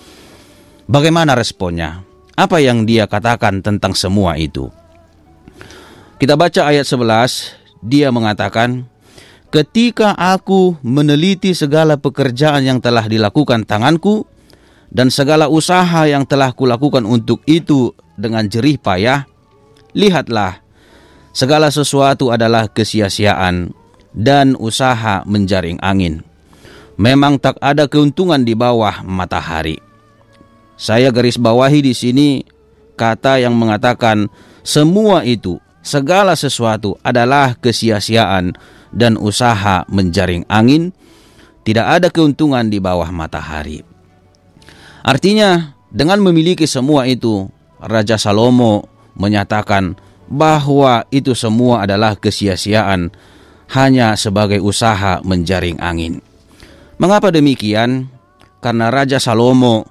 bagaimana 0.88 1.36
responnya? 1.36 2.00
Apa 2.34 2.58
yang 2.58 2.88
dia 2.88 3.04
katakan 3.04 3.60
tentang 3.60 3.92
semua 3.92 4.34
itu? 4.40 4.72
Kita 6.16 6.40
baca 6.40 6.66
ayat 6.66 6.88
11, 6.88 7.52
dia 7.84 8.08
mengatakan, 8.08 8.88
Ketika 9.52 10.18
aku 10.18 10.74
meneliti 10.82 11.54
segala 11.54 11.94
pekerjaan 11.94 12.66
yang 12.66 12.82
telah 12.82 13.06
dilakukan 13.06 13.62
tanganku, 13.62 14.26
dan 14.90 15.14
segala 15.14 15.46
usaha 15.46 16.06
yang 16.06 16.26
telah 16.26 16.50
kulakukan 16.50 17.06
untuk 17.06 17.42
itu 17.46 17.94
dengan 18.18 18.46
jerih 18.46 18.82
payah, 18.82 19.26
lihatlah, 19.94 20.60
segala 21.30 21.70
sesuatu 21.70 22.34
adalah 22.34 22.68
kesia-siaan 22.68 23.72
dan 24.14 24.54
usaha 24.58 25.22
menjaring 25.26 25.80
angin. 25.80 26.22
Memang 26.94 27.42
tak 27.42 27.58
ada 27.58 27.90
keuntungan 27.90 28.42
di 28.46 28.54
bawah 28.54 29.02
matahari. 29.02 29.82
Saya 30.78 31.10
garis 31.10 31.38
bawahi 31.38 31.82
di 31.82 31.94
sini 31.94 32.42
kata 32.94 33.42
yang 33.42 33.54
mengatakan 33.58 34.30
semua 34.62 35.26
itu, 35.26 35.58
segala 35.82 36.38
sesuatu 36.38 36.94
adalah 37.02 37.58
kesia-siaan 37.58 38.54
dan 38.94 39.18
usaha 39.18 39.82
menjaring 39.90 40.46
angin, 40.46 40.94
tidak 41.66 41.98
ada 41.98 42.08
keuntungan 42.14 42.70
di 42.70 42.78
bawah 42.78 43.10
matahari. 43.10 43.82
Artinya, 45.02 45.74
dengan 45.90 46.22
memiliki 46.22 46.64
semua 46.64 47.10
itu, 47.10 47.50
Raja 47.82 48.16
Salomo 48.16 48.93
menyatakan 49.14 49.98
bahwa 50.28 51.04
itu 51.12 51.36
semua 51.36 51.84
adalah 51.84 52.16
kesia-siaan 52.16 53.12
hanya 53.72 54.14
sebagai 54.14 54.60
usaha 54.60 55.20
menjaring 55.24 55.80
angin. 55.80 56.20
Mengapa 57.00 57.34
demikian? 57.34 58.08
Karena 58.62 58.88
Raja 58.88 59.20
Salomo 59.20 59.84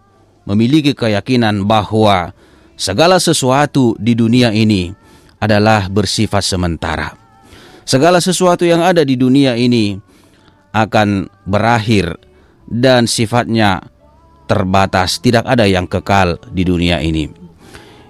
memiliki 0.50 0.98
keyakinan 0.98 1.64
bahwa 1.70 2.34
segala 2.74 3.22
sesuatu 3.22 3.94
di 4.02 4.18
dunia 4.18 4.50
ini 4.50 4.90
adalah 5.38 5.92
bersifat 5.92 6.42
sementara. 6.42 7.14
Segala 7.84 8.24
sesuatu 8.24 8.64
yang 8.64 8.80
ada 8.80 9.04
di 9.04 9.20
dunia 9.20 9.60
ini 9.60 10.00
akan 10.74 11.28
berakhir 11.44 12.16
dan 12.66 13.06
sifatnya 13.06 13.84
terbatas, 14.48 15.20
tidak 15.20 15.44
ada 15.46 15.68
yang 15.68 15.86
kekal 15.86 16.40
di 16.50 16.64
dunia 16.64 17.04
ini. 17.04 17.43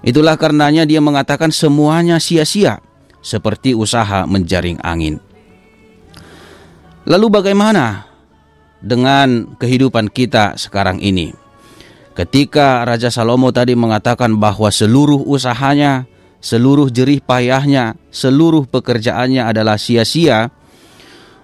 Itulah 0.04 0.36
karenanya 0.36 0.84
dia 0.84 1.00
mengatakan 1.00 1.50
semuanya 1.56 2.20
sia-sia, 2.20 2.84
seperti 3.24 3.72
usaha 3.72 4.28
menjaring 4.28 4.84
angin. 4.84 5.24
Lalu 7.08 7.28
bagaimana 7.32 8.08
dengan 8.84 9.56
kehidupan 9.56 10.12
kita 10.12 10.60
sekarang 10.60 11.00
ini? 11.00 11.32
Ketika 12.14 12.84
Raja 12.84 13.10
Salomo 13.10 13.50
tadi 13.50 13.74
mengatakan 13.74 14.38
bahwa 14.38 14.70
seluruh 14.70 15.24
usahanya, 15.24 16.06
seluruh 16.44 16.92
jerih 16.92 17.24
payahnya, 17.24 17.98
seluruh 18.12 18.68
pekerjaannya 18.70 19.48
adalah 19.50 19.80
sia-sia, 19.80 20.52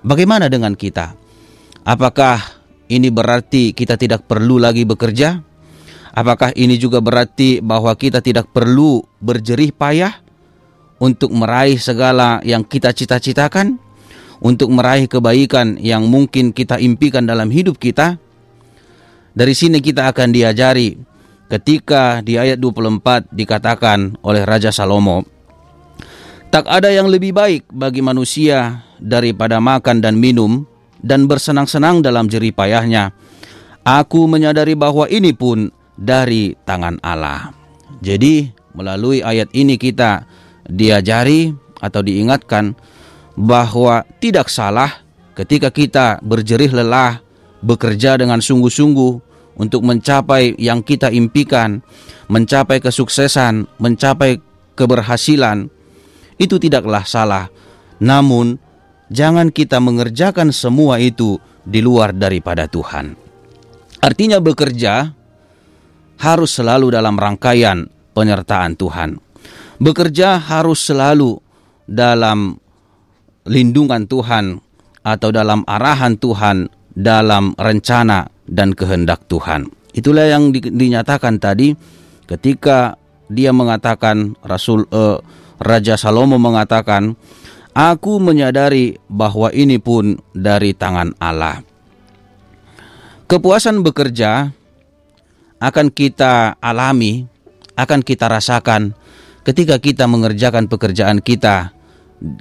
bagaimana 0.04 0.52
dengan 0.52 0.76
kita? 0.76 1.16
Apakah 1.88 2.44
ini 2.92 3.08
berarti 3.10 3.72
kita 3.72 3.98
tidak 3.98 4.30
perlu 4.30 4.62
lagi 4.62 4.86
bekerja? 4.86 5.49
Apakah 6.14 6.54
ini 6.58 6.76
juga 6.82 7.00
berarti 7.00 7.62
bahwa 7.62 7.94
kita 7.94 8.22
tidak 8.24 8.50
perlu 8.50 9.06
berjerih 9.22 9.74
payah 9.74 10.14
untuk 10.98 11.30
meraih 11.32 11.78
segala 11.78 12.42
yang 12.42 12.66
kita 12.66 12.94
cita-citakan? 12.94 13.78
Untuk 14.40 14.72
meraih 14.72 15.12
kebaikan 15.12 15.76
yang 15.84 16.08
mungkin 16.08 16.56
kita 16.56 16.80
impikan 16.80 17.28
dalam 17.28 17.52
hidup 17.52 17.76
kita? 17.76 18.16
Dari 19.36 19.52
sini 19.52 19.84
kita 19.84 20.08
akan 20.08 20.32
diajari 20.32 20.96
ketika 21.52 22.24
di 22.24 22.40
ayat 22.40 22.56
24 22.56 23.36
dikatakan 23.36 24.16
oleh 24.24 24.48
Raja 24.48 24.72
Salomo, 24.72 25.28
Tak 26.50 26.66
ada 26.66 26.90
yang 26.90 27.06
lebih 27.14 27.30
baik 27.30 27.70
bagi 27.70 28.02
manusia 28.02 28.82
daripada 28.98 29.62
makan 29.62 30.02
dan 30.02 30.18
minum 30.18 30.66
dan 30.98 31.30
bersenang-senang 31.30 32.02
dalam 32.02 32.26
jerih 32.26 32.58
payahnya. 32.58 33.14
Aku 33.86 34.26
menyadari 34.26 34.74
bahwa 34.74 35.06
ini 35.14 35.30
pun 35.30 35.70
dari 36.00 36.56
tangan 36.64 37.04
Allah. 37.04 37.52
Jadi, 38.00 38.48
melalui 38.72 39.20
ayat 39.20 39.52
ini 39.52 39.76
kita 39.76 40.24
diajari 40.64 41.52
atau 41.84 42.00
diingatkan 42.00 42.72
bahwa 43.36 44.08
tidak 44.24 44.48
salah 44.48 45.04
ketika 45.36 45.68
kita 45.68 46.24
berjerih 46.24 46.72
lelah, 46.72 47.20
bekerja 47.60 48.16
dengan 48.16 48.40
sungguh-sungguh 48.40 49.14
untuk 49.60 49.84
mencapai 49.84 50.56
yang 50.56 50.80
kita 50.80 51.12
impikan, 51.12 51.84
mencapai 52.32 52.80
kesuksesan, 52.80 53.68
mencapai 53.84 54.40
keberhasilan. 54.80 55.68
Itu 56.40 56.56
tidaklah 56.56 57.04
salah. 57.04 57.52
Namun, 58.00 58.56
jangan 59.12 59.52
kita 59.52 59.84
mengerjakan 59.84 60.56
semua 60.56 61.04
itu 61.04 61.36
di 61.68 61.84
luar 61.84 62.16
daripada 62.16 62.72
Tuhan. 62.72 63.20
Artinya 64.00 64.40
bekerja 64.40 65.19
harus 66.20 66.52
selalu 66.60 66.92
dalam 66.94 67.16
rangkaian 67.16 67.88
penyertaan 68.12 68.76
Tuhan. 68.76 69.20
Bekerja 69.80 70.36
harus 70.40 70.84
selalu 70.84 71.40
dalam 71.88 72.60
lindungan 73.48 74.04
Tuhan 74.06 74.60
atau 75.02 75.30
dalam 75.32 75.64
arahan 75.64 76.20
Tuhan 76.20 76.68
dalam 76.92 77.56
rencana 77.56 78.28
dan 78.44 78.76
kehendak 78.76 79.26
Tuhan. 79.32 79.72
Itulah 79.96 80.28
yang 80.28 80.52
di, 80.52 80.60
dinyatakan 80.60 81.40
tadi 81.40 81.72
ketika 82.28 83.00
dia 83.32 83.56
mengatakan 83.56 84.36
Rasul 84.44 84.86
uh, 84.92 85.18
Raja 85.58 85.96
Salomo 85.96 86.36
mengatakan 86.36 87.16
Aku 87.80 88.18
menyadari 88.18 88.98
bahwa 89.08 89.54
ini 89.54 89.78
pun 89.78 90.18
dari 90.34 90.74
tangan 90.74 91.14
Allah. 91.22 91.62
Kepuasan 93.30 93.86
bekerja 93.86 94.52
akan 95.60 95.92
kita 95.92 96.56
alami, 96.64 97.28
akan 97.76 98.02
kita 98.04 98.32
rasakan 98.32 98.96
ketika 99.44 99.80
kita 99.80 100.08
mengerjakan 100.08 100.68
pekerjaan 100.68 101.20
kita 101.24 101.72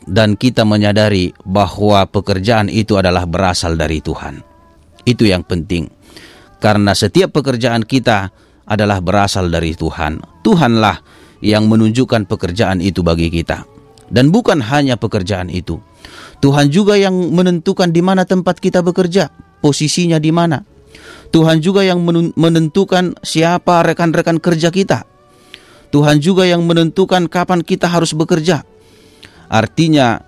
dan 0.07 0.35
kita 0.35 0.67
menyadari 0.67 1.31
bahwa 1.47 2.07
pekerjaan 2.11 2.67
itu 2.67 2.99
adalah 2.99 3.27
berasal 3.27 3.79
dari 3.79 4.03
Tuhan. 4.03 4.43
Itu 5.07 5.27
yang 5.27 5.47
penting. 5.47 5.87
Karena 6.59 6.91
setiap 6.91 7.31
pekerjaan 7.31 7.87
kita 7.87 8.35
adalah 8.67 8.99
berasal 8.99 9.47
dari 9.47 9.79
Tuhan. 9.79 10.43
Tuhanlah 10.43 10.99
yang 11.39 11.71
menunjukkan 11.71 12.27
pekerjaan 12.27 12.83
itu 12.83 13.07
bagi 13.07 13.31
kita. 13.31 13.63
Dan 14.11 14.35
bukan 14.35 14.59
hanya 14.65 14.99
pekerjaan 14.99 15.53
itu. 15.53 15.79
Tuhan 16.43 16.73
juga 16.73 16.99
yang 16.99 17.15
menentukan 17.15 17.93
di 17.93 18.03
mana 18.03 18.25
tempat 18.25 18.59
kita 18.59 18.83
bekerja, 18.83 19.31
posisinya 19.63 20.19
di 20.19 20.33
mana. 20.33 20.65
Tuhan 21.29 21.61
juga 21.61 21.85
yang 21.85 22.01
menentukan 22.35 23.17
siapa 23.21 23.85
rekan-rekan 23.85 24.41
kerja 24.41 24.73
kita. 24.73 25.05
Tuhan 25.89 26.21
juga 26.21 26.45
yang 26.45 26.65
menentukan 26.65 27.29
kapan 27.29 27.65
kita 27.65 27.89
harus 27.89 28.13
bekerja. 28.13 28.65
Artinya, 29.49 30.21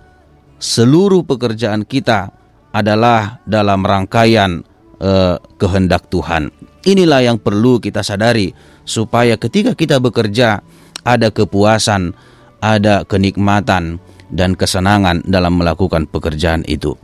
seluruh 0.57 1.21
pekerjaan 1.25 1.85
kita 1.85 2.33
adalah 2.73 3.41
dalam 3.45 3.85
rangkaian 3.85 4.65
uh, 5.01 5.37
kehendak 5.61 6.09
Tuhan. 6.09 6.49
Inilah 6.81 7.21
yang 7.21 7.37
perlu 7.37 7.77
kita 7.77 8.01
sadari, 8.01 8.53
supaya 8.85 9.37
ketika 9.37 9.77
kita 9.77 10.01
bekerja, 10.01 10.65
ada 11.05 11.29
kepuasan, 11.29 12.13
ada 12.61 13.05
kenikmatan 13.05 14.01
dan 14.33 14.57
kesenangan 14.57 15.21
dalam 15.25 15.61
melakukan 15.61 16.09
pekerjaan 16.09 16.65
itu. 16.65 16.97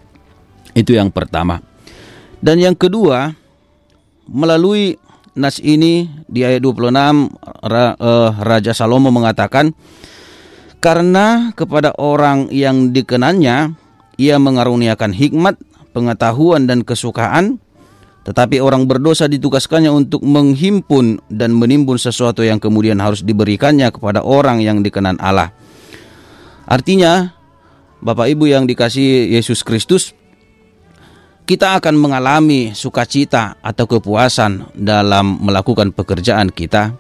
Itu 0.74 0.98
yang 0.98 1.14
pertama. 1.14 1.62
Dan 2.42 2.62
yang 2.62 2.78
kedua, 2.78 3.34
melalui 4.30 5.00
nas 5.38 5.62
ini 5.62 6.10
di 6.26 6.42
ayat 6.44 6.62
26 6.66 6.94
eh, 6.94 8.30
Raja 8.42 8.74
Salomo 8.74 9.14
mengatakan 9.14 9.72
karena 10.78 11.52
kepada 11.58 11.94
orang 11.98 12.50
yang 12.54 12.94
dikenannya 12.94 13.74
ia 14.18 14.36
mengaruniakan 14.42 15.14
hikmat, 15.14 15.58
pengetahuan 15.94 16.66
dan 16.66 16.82
kesukaan 16.82 17.62
tetapi 18.28 18.60
orang 18.60 18.84
berdosa 18.84 19.32
ditugaskannya 19.32 19.88
untuk 19.88 20.20
menghimpun 20.20 21.24
dan 21.32 21.56
menimbun 21.56 21.96
sesuatu 21.96 22.44
yang 22.44 22.60
kemudian 22.60 23.00
harus 23.00 23.24
diberikannya 23.24 23.88
kepada 23.88 24.20
orang 24.20 24.60
yang 24.60 24.84
dikenan 24.84 25.16
Allah. 25.24 25.56
Artinya, 26.68 27.32
Bapak 28.04 28.28
Ibu 28.28 28.52
yang 28.52 28.68
dikasih 28.68 29.32
Yesus 29.32 29.64
Kristus, 29.64 30.12
kita 31.48 31.80
akan 31.80 31.96
mengalami 31.96 32.76
sukacita 32.76 33.56
atau 33.64 33.88
kepuasan 33.88 34.76
dalam 34.76 35.40
melakukan 35.40 35.96
pekerjaan 35.96 36.52
kita 36.52 36.92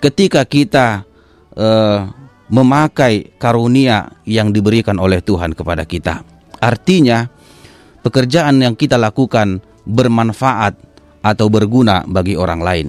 ketika 0.00 0.48
kita 0.48 1.04
uh, 1.52 2.08
memakai 2.48 3.36
karunia 3.36 4.08
yang 4.24 4.56
diberikan 4.56 4.96
oleh 4.96 5.20
Tuhan 5.20 5.52
kepada 5.52 5.84
kita. 5.84 6.24
Artinya, 6.64 7.28
pekerjaan 8.00 8.56
yang 8.64 8.72
kita 8.72 8.96
lakukan 8.96 9.60
bermanfaat 9.84 10.80
atau 11.20 11.46
berguna 11.52 12.08
bagi 12.08 12.40
orang 12.40 12.60
lain. 12.64 12.88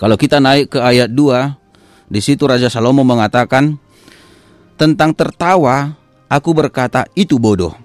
Kalau 0.00 0.16
kita 0.16 0.40
naik 0.40 0.72
ke 0.72 0.80
ayat 0.80 1.12
2, 1.12 2.08
di 2.08 2.20
situ 2.24 2.48
Raja 2.48 2.72
Salomo 2.72 3.04
mengatakan 3.04 3.76
tentang 4.80 5.12
tertawa, 5.12 5.92
aku 6.32 6.50
berkata 6.56 7.04
itu 7.12 7.36
bodoh. 7.36 7.81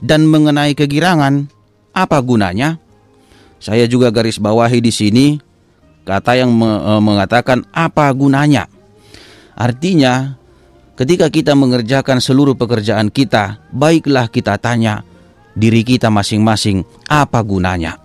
Dan 0.00 0.24
mengenai 0.24 0.72
kegirangan, 0.72 1.52
apa 1.92 2.18
gunanya? 2.24 2.80
Saya 3.60 3.84
juga 3.84 4.08
garis 4.08 4.40
bawahi 4.40 4.80
di 4.80 4.88
sini 4.88 5.26
kata 6.08 6.40
yang 6.40 6.50
e, 6.56 6.92
mengatakan 7.04 7.68
apa 7.76 8.08
gunanya. 8.16 8.64
Artinya, 9.52 10.40
ketika 10.96 11.28
kita 11.28 11.52
mengerjakan 11.52 12.24
seluruh 12.24 12.56
pekerjaan 12.56 13.12
kita, 13.12 13.60
baiklah 13.68 14.32
kita 14.32 14.56
tanya 14.56 15.04
diri 15.52 15.84
kita 15.84 16.08
masing-masing, 16.08 16.88
apa 17.04 17.44
gunanya? 17.44 18.00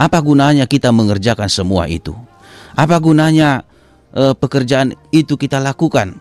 Apa 0.00 0.24
gunanya 0.24 0.64
kita 0.64 0.88
mengerjakan 0.90 1.52
semua 1.52 1.86
itu? 1.86 2.16
Apa 2.72 2.96
gunanya 2.96 3.68
uh, 4.16 4.32
pekerjaan 4.32 4.96
itu 5.12 5.36
kita 5.36 5.60
lakukan? 5.60 6.16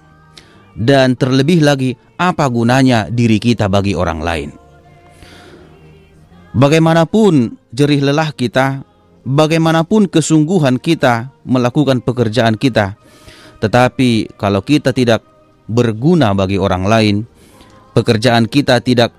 Dan 0.75 1.15
terlebih 1.15 1.63
lagi, 1.63 1.95
apa 2.19 2.43
gunanya 2.51 3.07
diri 3.07 3.39
kita 3.39 3.71
bagi 3.71 3.95
orang 3.95 4.19
lain? 4.19 4.60
Bagaimanapun 6.51 7.55
jerih 7.71 8.03
lelah 8.03 8.35
kita, 8.35 8.83
bagaimanapun 9.23 10.11
kesungguhan 10.11 10.83
kita 10.83 11.31
melakukan 11.47 12.03
pekerjaan 12.03 12.59
kita, 12.59 12.99
tetapi 13.63 14.35
kalau 14.35 14.59
kita 14.59 14.91
tidak 14.91 15.23
berguna 15.71 16.35
bagi 16.35 16.59
orang 16.59 16.83
lain, 16.83 17.15
pekerjaan 17.95 18.51
kita 18.51 18.83
tidak 18.83 19.15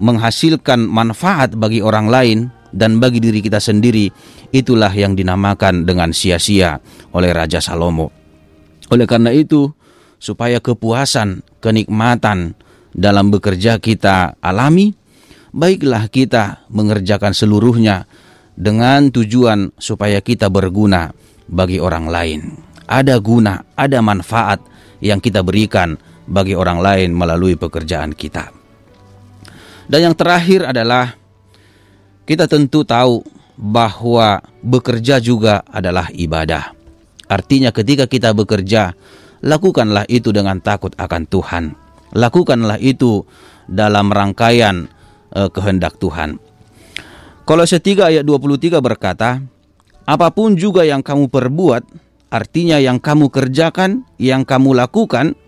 menghasilkan 0.00 0.88
manfaat 0.88 1.52
bagi 1.52 1.84
orang 1.84 2.08
lain 2.08 2.38
dan 2.72 2.96
bagi 2.96 3.20
diri 3.20 3.44
kita 3.44 3.60
sendiri, 3.60 4.08
itulah 4.48 4.90
yang 4.90 5.12
dinamakan 5.12 5.84
dengan 5.84 6.16
sia-sia 6.16 6.80
oleh 7.12 7.30
Raja 7.36 7.60
Salomo. 7.60 8.08
Oleh 8.88 9.04
karena 9.04 9.36
itu, 9.36 9.68
supaya 10.16 10.64
kepuasan, 10.64 11.44
kenikmatan 11.60 12.56
dalam 12.96 13.28
bekerja 13.28 13.76
kita 13.76 14.40
alami, 14.40 15.03
baiklah 15.54 16.10
kita 16.10 16.66
mengerjakan 16.66 17.30
seluruhnya 17.30 18.10
dengan 18.58 19.14
tujuan 19.14 19.70
supaya 19.78 20.18
kita 20.18 20.50
berguna 20.50 21.14
bagi 21.46 21.78
orang 21.78 22.10
lain. 22.10 22.40
Ada 22.90 23.22
guna, 23.22 23.62
ada 23.78 24.02
manfaat 24.02 24.60
yang 24.98 25.22
kita 25.22 25.46
berikan 25.46 25.94
bagi 26.26 26.58
orang 26.58 26.82
lain 26.82 27.10
melalui 27.14 27.54
pekerjaan 27.54 28.12
kita. 28.12 28.50
Dan 29.86 30.10
yang 30.10 30.16
terakhir 30.18 30.66
adalah 30.66 31.14
kita 32.26 32.50
tentu 32.50 32.82
tahu 32.82 33.22
bahwa 33.54 34.42
bekerja 34.64 35.22
juga 35.22 35.62
adalah 35.70 36.10
ibadah. 36.10 36.74
Artinya 37.30 37.70
ketika 37.70 38.10
kita 38.10 38.34
bekerja, 38.34 38.92
lakukanlah 39.44 40.08
itu 40.10 40.34
dengan 40.34 40.58
takut 40.60 40.92
akan 40.96 41.22
Tuhan. 41.28 41.64
Lakukanlah 42.16 42.80
itu 42.80 43.24
dalam 43.68 44.12
rangkaian 44.12 44.88
uh, 45.34 45.50
kehendak 45.50 45.98
Tuhan. 45.98 46.38
Kolose 47.44 47.76
3 47.82 48.08
ayat 48.08 48.24
23 48.24 48.80
berkata, 48.80 49.42
Apa 50.08 50.32
pun 50.32 50.56
juga 50.56 50.86
yang 50.88 51.04
kamu 51.04 51.28
perbuat, 51.28 51.84
Artinya 52.34 52.82
yang 52.82 52.98
kamu 52.98 53.30
kerjakan, 53.30 54.02
yang 54.18 54.42
kamu 54.42 54.74
lakukan, 54.74 55.38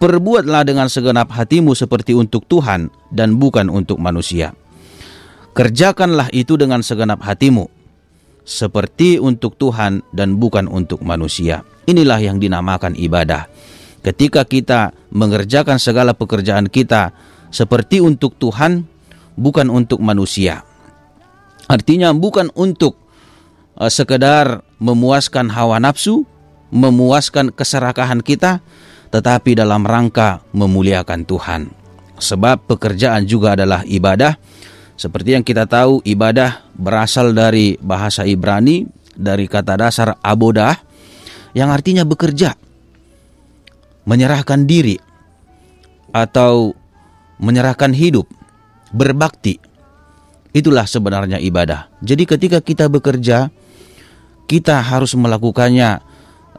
perbuatlah 0.00 0.64
dengan 0.64 0.88
segenap 0.88 1.28
hatimu 1.28 1.76
seperti 1.76 2.16
untuk 2.16 2.48
Tuhan 2.48 2.88
dan 3.12 3.36
bukan 3.36 3.68
untuk 3.68 4.00
manusia. 4.00 4.56
Kerjakanlah 5.52 6.32
itu 6.32 6.56
dengan 6.56 6.80
segenap 6.80 7.20
hatimu, 7.20 7.68
seperti 8.48 9.20
untuk 9.20 9.60
Tuhan 9.60 10.00
dan 10.16 10.40
bukan 10.40 10.72
untuk 10.72 11.04
manusia. 11.04 11.68
Inilah 11.84 12.24
yang 12.24 12.40
dinamakan 12.40 12.96
ibadah. 12.96 13.52
Ketika 14.00 14.48
kita 14.48 14.96
mengerjakan 15.12 15.76
segala 15.76 16.16
pekerjaan 16.16 16.72
kita 16.72 17.12
seperti 17.52 18.00
untuk 18.00 18.40
Tuhan, 18.40 18.88
bukan 19.36 19.68
untuk 19.72 20.00
manusia. 20.02 20.64
Artinya 21.70 22.12
bukan 22.12 22.52
untuk 22.52 22.98
uh, 23.78 23.88
sekedar 23.88 24.60
memuaskan 24.82 25.48
hawa 25.52 25.78
nafsu, 25.78 26.26
memuaskan 26.72 27.52
keserakahan 27.54 28.20
kita, 28.20 28.60
tetapi 29.12 29.56
dalam 29.56 29.84
rangka 29.84 30.40
memuliakan 30.56 31.22
Tuhan. 31.28 31.62
Sebab 32.16 32.64
pekerjaan 32.70 33.28
juga 33.28 33.58
adalah 33.58 33.84
ibadah. 33.84 34.36
Seperti 34.96 35.34
yang 35.34 35.44
kita 35.44 35.66
tahu, 35.66 36.04
ibadah 36.06 36.62
berasal 36.76 37.34
dari 37.34 37.74
bahasa 37.80 38.22
Ibrani, 38.22 38.86
dari 39.16 39.50
kata 39.50 39.74
dasar 39.74 40.14
abodah, 40.22 40.78
yang 41.56 41.72
artinya 41.74 42.06
bekerja, 42.06 42.54
menyerahkan 44.06 44.62
diri, 44.68 44.96
atau 46.14 46.76
menyerahkan 47.42 47.90
hidup, 47.96 48.28
berbakti. 48.92 49.58
Itulah 50.52 50.84
sebenarnya 50.84 51.40
ibadah. 51.40 51.88
Jadi 52.04 52.28
ketika 52.28 52.60
kita 52.60 52.92
bekerja, 52.92 53.48
kita 54.44 54.84
harus 54.84 55.16
melakukannya 55.16 56.04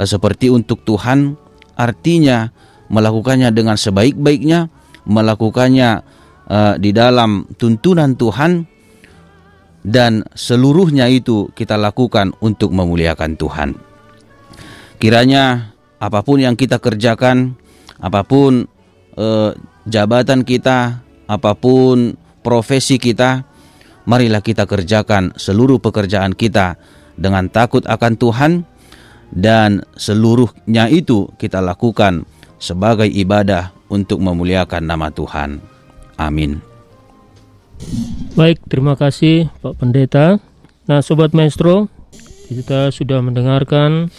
uh, 0.01 0.07
seperti 0.09 0.49
untuk 0.49 0.81
Tuhan, 0.81 1.37
artinya 1.77 2.49
melakukannya 2.89 3.53
dengan 3.53 3.77
sebaik-baiknya, 3.77 4.69
melakukannya 5.05 6.01
uh, 6.49 6.73
di 6.81 6.89
dalam 6.89 7.45
tuntunan 7.53 8.17
Tuhan, 8.17 8.65
dan 9.85 10.25
seluruhnya 10.33 11.11
itu 11.11 11.53
kita 11.53 11.77
lakukan 11.77 12.33
untuk 12.41 12.73
memuliakan 12.73 13.37
Tuhan. 13.37 13.69
Kiranya 14.97 15.75
apa 15.99 16.23
pun 16.23 16.39
yang 16.39 16.55
kita 16.55 16.79
kerjakan, 16.79 17.59
apa 17.99 18.23
pun 18.25 18.65
uh, 19.19 19.51
jabatan 19.85 20.47
kita, 20.47 21.03
apa 21.27 21.51
pun 21.53 22.15
profesi 22.43 22.99
kita, 22.99 23.47
marilah 24.03 24.43
kita 24.43 24.67
kerjakan 24.67 25.34
seluruh 25.39 25.79
pekerjaan 25.79 26.36
kita 26.36 26.75
dengan 27.15 27.47
takut 27.47 27.88
akan 27.88 28.13
Tuhan 28.19 28.51
dan 29.34 29.82
seluruhnya 29.97 30.91
itu 30.93 31.32
kita 31.41 31.63
lakukan 31.63 32.27
sebagai 32.62 33.10
ibadah 33.10 33.73
untuk 33.89 34.21
memuliakan 34.21 34.84
nama 34.86 35.10
Tuhan. 35.10 35.58
Amin. 36.19 36.62
Baik, 38.38 38.62
terima 38.69 38.93
kasih 38.93 39.49
Pak 39.60 39.82
Pendeta. 39.82 40.39
Nah, 40.88 40.99
Sobat 41.01 41.36
Maestro, 41.36 41.89
kita 42.47 42.93
sudah 42.93 43.19
mendengarkan 43.19 44.12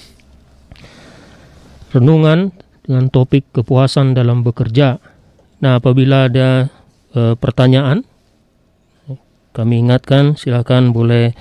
renungan 1.94 2.50
dengan 2.84 3.08
topik 3.08 3.48
kepuasan 3.54 4.12
dalam 4.12 4.42
bekerja. 4.44 4.98
Nah, 5.62 5.80
apabila 5.80 6.28
ada 6.28 6.68
e, 7.14 7.38
pertanyaan, 7.38 8.04
kami 9.54 9.86
ingatkan 9.86 10.34
silakan 10.34 10.90
boleh 10.90 11.32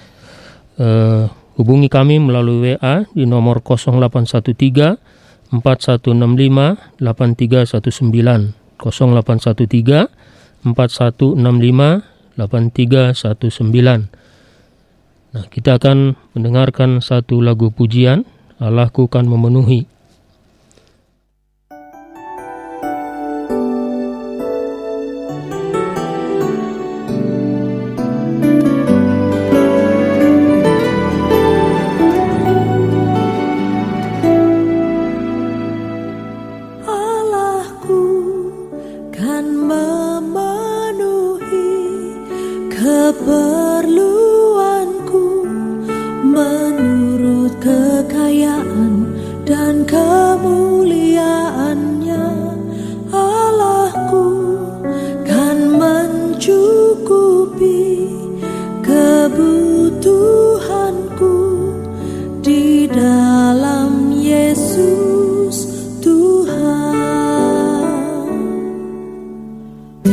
e, 0.77 0.87
Hubungi 1.53 1.85
kami 1.85 2.17
melalui 2.17 2.73
WA 2.73 3.05
di 3.13 3.29
nomor 3.29 3.61
0813 3.61 5.53
4165 5.53 5.53
8319 6.97 8.57
0813 8.81 10.09
4165 10.65 12.01
8319 12.41 14.23
Nah, 15.33 15.49
kita 15.49 15.81
akan 15.81 16.13
mendengarkan 16.37 17.01
satu 17.01 17.41
lagu 17.41 17.73
pujian, 17.73 18.21
Allahku 18.61 19.09
kan 19.09 19.25
memenuhi. 19.25 19.89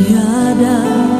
Tiada 0.03 1.10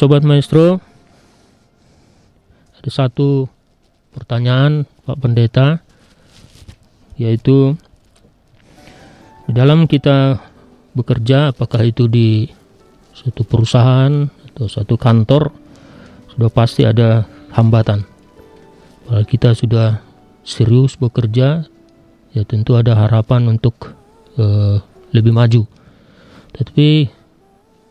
Sobat 0.00 0.24
Maestro, 0.24 0.80
ada 2.72 2.88
satu 2.88 3.52
pertanyaan 4.16 4.88
Pak 5.04 5.20
Pendeta, 5.20 5.84
yaitu 7.20 7.76
di 9.44 9.52
dalam 9.52 9.84
kita 9.84 10.40
bekerja, 10.96 11.52
apakah 11.52 11.84
itu 11.84 12.08
di 12.08 12.48
suatu 13.12 13.44
perusahaan 13.44 14.24
atau 14.24 14.72
suatu 14.72 14.96
kantor, 14.96 15.52
sudah 16.32 16.48
pasti 16.48 16.88
ada 16.88 17.28
hambatan. 17.52 18.00
Kalau 19.04 19.24
kita 19.28 19.52
sudah 19.52 20.00
serius 20.40 20.96
bekerja, 20.96 21.68
ya 22.32 22.42
tentu 22.48 22.72
ada 22.72 22.96
harapan 22.96 23.52
untuk 23.52 23.92
uh, 24.40 24.80
lebih 25.12 25.36
maju. 25.36 25.68
Tapi 26.56 27.12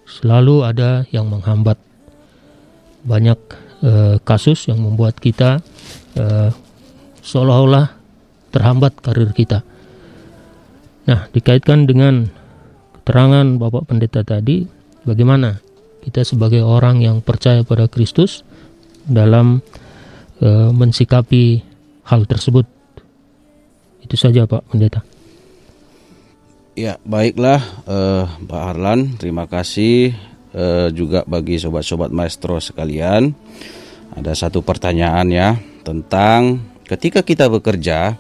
selalu 0.10 0.66
ada 0.66 1.06
yang 1.14 1.30
menghambat. 1.30 1.86
Banyak 3.04 3.40
uh, 3.84 4.16
kasus 4.24 4.68
yang 4.68 4.84
membuat 4.84 5.20
kita 5.20 5.64
uh, 6.20 6.50
seolah-olah 7.24 7.94
terhambat 8.50 8.98
karir 9.00 9.32
kita. 9.32 9.62
Nah, 11.06 11.26
dikaitkan 11.34 11.90
dengan 11.90 12.30
keterangan 13.02 13.46
Bapak 13.58 13.90
Pendeta 13.90 14.22
tadi, 14.22 14.66
bagaimana 15.06 15.58
kita 16.06 16.22
sebagai 16.22 16.62
orang 16.62 17.02
yang 17.02 17.22
percaya 17.26 17.66
pada 17.66 17.90
Kristus 17.90 18.46
dalam 19.06 19.66
uh, 20.42 20.70
mensikapi 20.70 21.66
hal 22.06 22.26
tersebut. 22.30 22.66
Itu 24.06 24.16
saja 24.18 24.46
Pak 24.46 24.70
Pendeta. 24.70 25.02
Ya, 26.78 26.96
baiklah 27.04 27.60
uh, 27.90 28.30
Pak 28.48 28.62
Harlan, 28.72 29.20
terima 29.20 29.50
kasih 29.50 30.16
uh, 30.54 30.88
juga 30.94 31.26
bagi 31.26 31.60
sobat-sobat 31.60 32.14
maestro 32.14 32.58
sekalian. 32.62 33.34
Ada 34.16 34.48
satu 34.48 34.66
pertanyaan 34.66 35.30
ya 35.30 35.58
tentang 35.86 36.62
ketika 36.90 37.22
kita 37.22 37.46
bekerja 37.46 38.18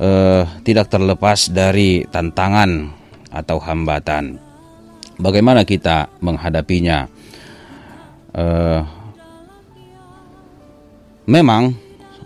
uh, 0.00 0.42
tidak 0.64 0.88
terlepas 0.88 1.52
dari 1.52 2.08
tantangan 2.08 2.88
atau 3.28 3.60
hambatan. 3.60 4.40
Bagaimana 5.18 5.66
kita 5.66 6.08
menghadapinya? 6.22 7.10
Uh, 8.32 8.82
memang 11.28 11.76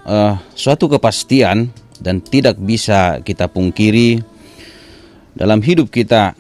uh, 0.07 0.39
suatu 0.55 0.87
kepastian 0.87 1.75
dan 1.99 2.23
tidak 2.23 2.59
bisa 2.63 3.19
kita 3.27 3.51
pungkiri 3.51 4.23
dalam 5.35 5.59
hidup 5.59 5.91
kita 5.91 6.39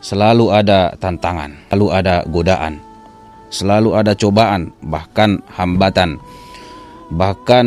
selalu 0.00 0.50
ada 0.50 0.96
tantangan, 0.96 1.68
selalu 1.68 1.86
ada 1.92 2.14
godaan, 2.26 2.80
selalu 3.52 3.90
ada 3.94 4.12
cobaan, 4.16 4.72
bahkan 4.84 5.44
hambatan. 5.52 6.16
Bahkan 7.10 7.66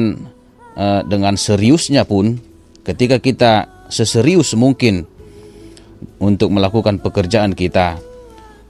uh, 0.75 1.01
dengan 1.05 1.37
seriusnya 1.37 2.03
pun 2.03 2.37
ketika 2.81 3.21
kita 3.21 3.53
seserius 3.87 4.57
mungkin 4.57 5.05
untuk 6.19 6.49
melakukan 6.51 6.99
pekerjaan 6.99 7.53
kita, 7.53 8.01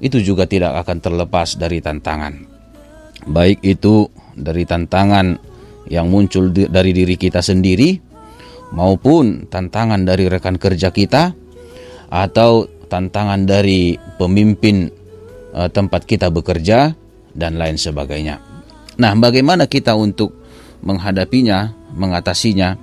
itu 0.03 0.19
juga 0.19 0.43
tidak 0.43 0.83
akan 0.83 0.97
terlepas 0.99 1.55
dari 1.55 1.79
tantangan. 1.79 2.33
Baik 3.23 3.63
itu 3.63 4.11
dari 4.35 4.67
tantangan 4.67 5.39
yang 5.87 6.11
muncul 6.11 6.51
dari 6.51 6.91
diri 6.91 7.15
kita 7.15 7.39
sendiri 7.39 7.95
maupun 8.75 9.47
tantangan 9.47 10.03
dari 10.03 10.27
rekan 10.27 10.59
kerja 10.59 10.89
kita 10.89 11.31
atau 12.09 12.67
tantangan 12.93 13.41
dari 13.49 13.97
pemimpin 14.21 14.85
uh, 15.57 15.65
tempat 15.65 16.05
kita 16.05 16.29
bekerja 16.29 16.93
dan 17.33 17.57
lain 17.57 17.81
sebagainya. 17.81 18.37
Nah, 19.01 19.17
bagaimana 19.17 19.65
kita 19.65 19.97
untuk 19.97 20.29
menghadapinya, 20.85 21.73
mengatasinya? 21.97 22.77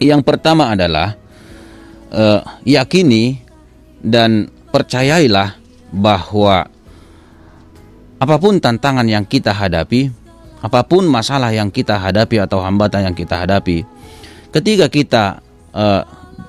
Yang 0.00 0.22
pertama 0.24 0.72
adalah 0.72 1.12
uh, 2.08 2.40
yakini 2.64 3.36
dan 4.00 4.48
percayailah 4.72 5.60
bahwa 5.92 6.64
apa 8.18 8.36
pun 8.40 8.56
tantangan 8.56 9.04
yang 9.04 9.28
kita 9.28 9.52
hadapi, 9.52 10.08
apa 10.64 10.80
pun 10.88 11.04
masalah 11.04 11.52
yang 11.52 11.68
kita 11.68 12.00
hadapi 12.00 12.40
atau 12.40 12.64
hambatan 12.64 13.12
yang 13.12 13.16
kita 13.16 13.44
hadapi, 13.44 13.84
ketika 14.48 14.88
kita 14.88 15.24
uh, 15.76 16.02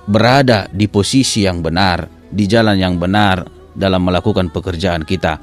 berada 0.07 0.65
di 0.71 0.89
posisi 0.89 1.45
yang 1.45 1.61
benar, 1.61 2.18
di 2.29 2.45
jalan 2.45 2.77
yang 2.77 3.01
benar 3.01 3.45
dalam 3.73 4.05
melakukan 4.05 4.53
pekerjaan 4.53 5.05
kita, 5.05 5.41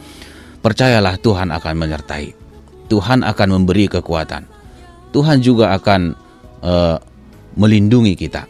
percayalah 0.63 1.19
Tuhan 1.19 1.51
akan 1.51 1.75
menyertai. 1.75 2.27
Tuhan 2.87 3.27
akan 3.27 3.49
memberi 3.51 3.91
kekuatan. 3.91 4.47
Tuhan 5.11 5.39
juga 5.43 5.75
akan 5.75 6.15
uh, 6.63 6.97
melindungi 7.59 8.15
kita. 8.15 8.47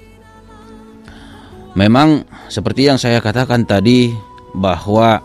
Memang 1.76 2.24
seperti 2.48 2.88
yang 2.88 2.96
saya 2.96 3.20
katakan 3.20 3.68
tadi 3.68 4.12
bahwa 4.56 5.20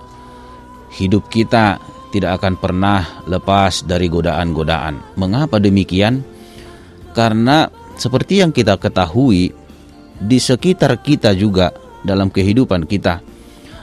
hidup 0.95 1.31
kita 1.31 1.79
tidak 2.11 2.43
akan 2.43 2.59
pernah 2.59 3.23
lepas 3.23 3.87
dari 3.87 4.11
godaan-godaan. 4.11 5.15
Mengapa 5.15 5.63
demikian? 5.63 6.21
Karena 7.15 7.71
seperti 7.95 8.43
yang 8.43 8.51
kita 8.51 8.75
ketahui 8.75 9.55
di 10.21 10.37
sekitar 10.37 10.99
kita 10.99 11.31
juga 11.33 11.71
dalam 12.01 12.33
kehidupan 12.33 12.89
kita 12.89 13.21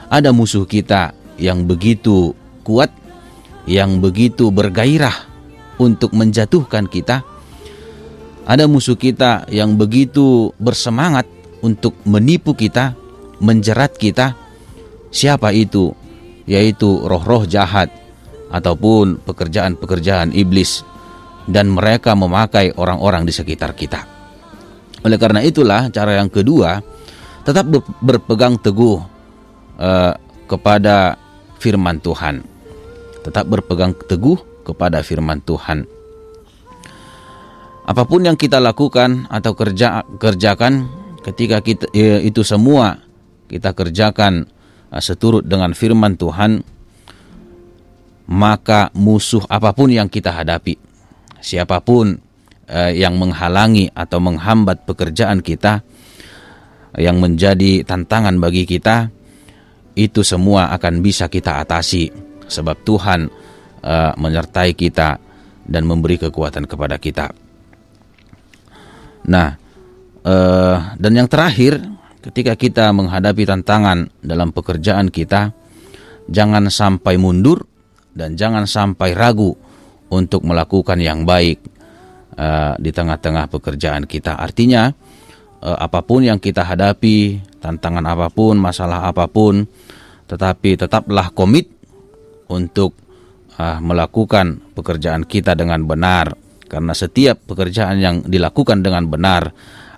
ada 0.09 0.33
musuh 0.33 0.65
kita 0.65 1.13
yang 1.37 1.69
begitu 1.69 2.33
kuat, 2.65 2.89
yang 3.69 4.01
begitu 4.01 4.49
bergairah 4.49 5.13
untuk 5.77 6.17
menjatuhkan 6.17 6.89
kita. 6.89 7.21
Ada 8.49 8.65
musuh 8.65 8.97
kita 8.97 9.45
yang 9.53 9.77
begitu 9.77 10.49
bersemangat 10.57 11.29
untuk 11.61 11.93
menipu 12.09 12.57
kita, 12.57 12.97
menjerat 13.37 13.93
kita. 13.95 14.33
Siapa 15.13 15.53
itu? 15.53 15.93
Yaitu 16.49 17.05
roh-roh 17.05 17.45
jahat 17.45 17.93
ataupun 18.49 19.21
pekerjaan-pekerjaan 19.21 20.33
iblis 20.33 20.81
dan 21.45 21.69
mereka 21.69 22.17
memakai 22.17 22.73
orang-orang 22.73 23.29
di 23.29 23.33
sekitar 23.33 23.77
kita. 23.77 24.01
Oleh 25.05 25.21
karena 25.21 25.45
itulah 25.45 25.93
cara 25.93 26.17
yang 26.17 26.33
kedua 26.33 26.81
tetap 27.49 27.65
berpegang 27.97 28.61
teguh 28.61 29.01
uh, 29.81 30.13
kepada 30.45 31.17
firman 31.57 31.97
Tuhan. 31.97 32.45
Tetap 33.25 33.49
berpegang 33.49 33.97
teguh 34.05 34.37
kepada 34.61 35.01
firman 35.01 35.41
Tuhan. 35.41 35.89
Apa 37.89 38.05
pun 38.05 38.21
yang 38.21 38.37
kita 38.37 38.61
lakukan 38.61 39.25
atau 39.33 39.57
kerja 39.57 40.05
kerjakan 40.21 40.93
ketika 41.25 41.57
kita 41.65 41.89
ya, 41.89 42.21
itu 42.21 42.45
semua 42.45 43.01
kita 43.49 43.73
kerjakan 43.73 44.45
uh, 44.93 45.01
seturut 45.01 45.41
dengan 45.41 45.73
firman 45.73 46.21
Tuhan 46.21 46.61
maka 48.29 48.93
musuh 48.93 49.41
apa 49.49 49.73
pun 49.73 49.89
yang 49.89 50.05
kita 50.05 50.29
hadapi 50.29 50.77
siapa 51.41 51.81
pun 51.81 52.13
uh, 52.69 52.93
yang 52.93 53.17
menghalangi 53.17 53.89
atau 53.89 54.21
menghambat 54.21 54.85
pekerjaan 54.85 55.41
kita 55.41 55.81
yang 56.97 57.21
menjadi 57.21 57.85
tantangan 57.85 58.39
bagi 58.41 58.65
kita 58.65 59.11
itu 59.93 60.23
semua 60.23 60.71
akan 60.73 61.03
bisa 61.03 61.27
kita 61.27 61.61
atasi 61.61 62.09
sebab 62.49 62.81
Tuhan 62.81 63.29
uh, 63.83 64.11
menyertai 64.17 64.71
kita 64.73 65.19
dan 65.69 65.83
memberi 65.85 66.17
kekuatan 66.17 66.65
kepada 66.65 66.97
kita. 66.97 67.29
Nah, 69.29 69.53
uh, 70.25 70.77
dan 70.97 71.11
yang 71.13 71.29
terakhir, 71.29 71.77
ketika 72.25 72.57
kita 72.57 72.89
menghadapi 72.89 73.45
tantangan 73.45 74.09
dalam 74.25 74.49
pekerjaan 74.49 75.13
kita, 75.13 75.53
jangan 76.25 76.73
sampai 76.73 77.21
mundur 77.21 77.69
dan 78.17 78.33
jangan 78.33 78.65
sampai 78.65 79.13
ragu 79.13 79.53
untuk 80.09 80.41
melakukan 80.41 80.97
yang 80.97 81.21
baik 81.21 81.61
uh, 82.33 82.73
di 82.81 82.89
tengah-tengah 82.89 83.45
pekerjaan 83.45 84.09
kita. 84.09 84.41
Artinya 84.41 84.89
uh, 85.63 85.77
apa 85.79 86.03
pun 86.03 86.25
yang 86.25 86.39
kita 86.39 86.63
hadapi, 86.63 87.39
tantangan 87.59 88.03
apa 88.03 88.27
pun, 88.31 88.55
masalah 88.59 89.07
apa 89.07 89.27
pun, 89.27 89.67
tetapi 90.27 90.79
tetaplah 90.79 91.31
komit 91.31 91.69
untuk 92.49 92.95
uh, 93.59 93.79
melakukan 93.83 94.59
pekerjaan 94.73 95.23
kita 95.27 95.53
dengan 95.53 95.83
benar 95.85 96.33
karena 96.69 96.93
setiap 96.93 97.41
pekerjaan 97.49 97.97
yang 97.97 98.15
dilakukan 98.23 98.85
dengan 98.85 99.09
benar 99.09 99.49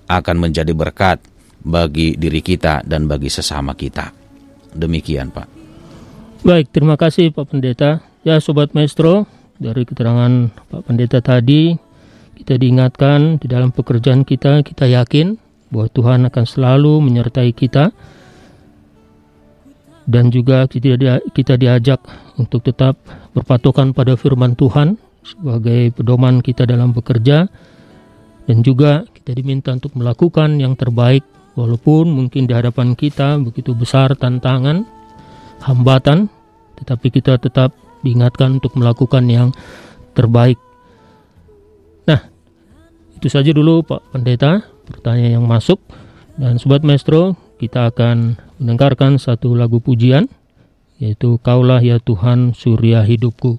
akan 0.08 0.36
menjadi 0.40 0.72
berkat 0.72 1.20
bagi 1.62 2.16
diri 2.16 2.42
kita 2.42 2.82
dan 2.88 3.06
bagi 3.06 3.28
sesama 3.28 3.76
kita. 3.76 4.10
Demikian, 4.72 5.30
Pak. 5.30 5.48
Baik, 6.42 6.74
terima 6.74 6.98
kasih 6.98 7.30
Pak 7.30 7.54
Pendeta. 7.54 8.02
Ya, 8.26 8.42
sobat 8.42 8.74
maestro, 8.74 9.30
dari 9.62 9.86
keterangan 9.86 10.50
Pak 10.74 10.82
Pendeta 10.90 11.22
tadi 11.22 11.78
kita 12.42 12.58
diingatkan 12.58 13.38
di 13.38 13.46
dalam 13.46 13.70
pekerjaan 13.70 14.26
kita, 14.26 14.66
kita 14.66 14.90
yakin 14.90 15.38
bahwa 15.72 15.88
Tuhan 15.90 16.28
akan 16.28 16.46
selalu 16.46 16.94
menyertai 17.02 17.52
kita. 17.56 17.96
dan 20.12 20.34
juga 20.34 20.66
kita 20.66 20.98
kita 21.32 21.56
diajak 21.62 22.02
untuk 22.36 22.66
tetap 22.66 22.98
berpatokan 23.38 23.94
pada 23.94 24.18
firman 24.18 24.58
Tuhan 24.58 24.98
sebagai 25.22 25.94
pedoman 25.94 26.42
kita 26.42 26.66
dalam 26.66 26.92
bekerja 26.92 27.46
dan 28.50 28.58
juga 28.66 29.06
kita 29.14 29.38
diminta 29.38 29.72
untuk 29.72 29.94
melakukan 29.94 30.58
yang 30.58 30.74
terbaik 30.74 31.22
walaupun 31.54 32.10
mungkin 32.10 32.50
di 32.50 32.54
hadapan 32.58 32.98
kita 32.98 33.38
begitu 33.40 33.78
besar 33.78 34.18
tantangan 34.18 34.84
hambatan 35.62 36.28
tetapi 36.82 37.08
kita 37.14 37.38
tetap 37.38 37.72
diingatkan 38.02 38.58
untuk 38.58 38.74
melakukan 38.74 39.30
yang 39.30 39.54
terbaik. 40.18 40.58
Nah, 42.10 42.26
itu 43.14 43.30
saja 43.30 43.54
dulu 43.54 43.86
Pak 43.86 44.10
Pendeta 44.10 44.66
pertanyaan 44.92 45.40
yang 45.42 45.48
masuk 45.48 45.80
dan 46.36 46.60
Sobat 46.60 46.84
Maestro 46.84 47.40
kita 47.58 47.90
akan 47.90 48.36
mendengarkan 48.60 49.18
satu 49.18 49.56
lagu 49.56 49.80
pujian 49.80 50.28
yaitu 51.02 51.42
Kaulah 51.42 51.82
ya 51.82 51.98
Tuhan 51.98 52.54
Surya 52.54 53.02
Hidupku. 53.02 53.58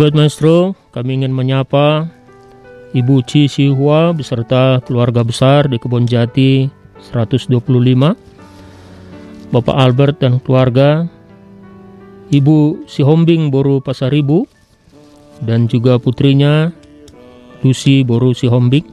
Sobat 0.00 0.16
Maestro, 0.16 0.72
kami 0.96 1.20
ingin 1.20 1.28
menyapa 1.28 2.08
Ibu 2.96 3.20
Ci 3.28 3.52
Sihua 3.52 4.16
beserta 4.16 4.80
keluarga 4.80 5.20
besar 5.20 5.68
di 5.68 5.76
Kebon 5.76 6.08
Jati 6.08 6.72
125, 7.04 7.52
Bapak 9.52 9.76
Albert 9.76 10.24
dan 10.24 10.40
keluarga, 10.40 11.04
Ibu 12.32 12.88
Sihombing 12.88 13.52
Boru 13.52 13.84
Pasaribu, 13.84 14.48
dan 15.44 15.68
juga 15.68 16.00
putrinya 16.00 16.72
Lucy 17.60 18.00
Boru 18.00 18.32
Sihombing, 18.32 18.88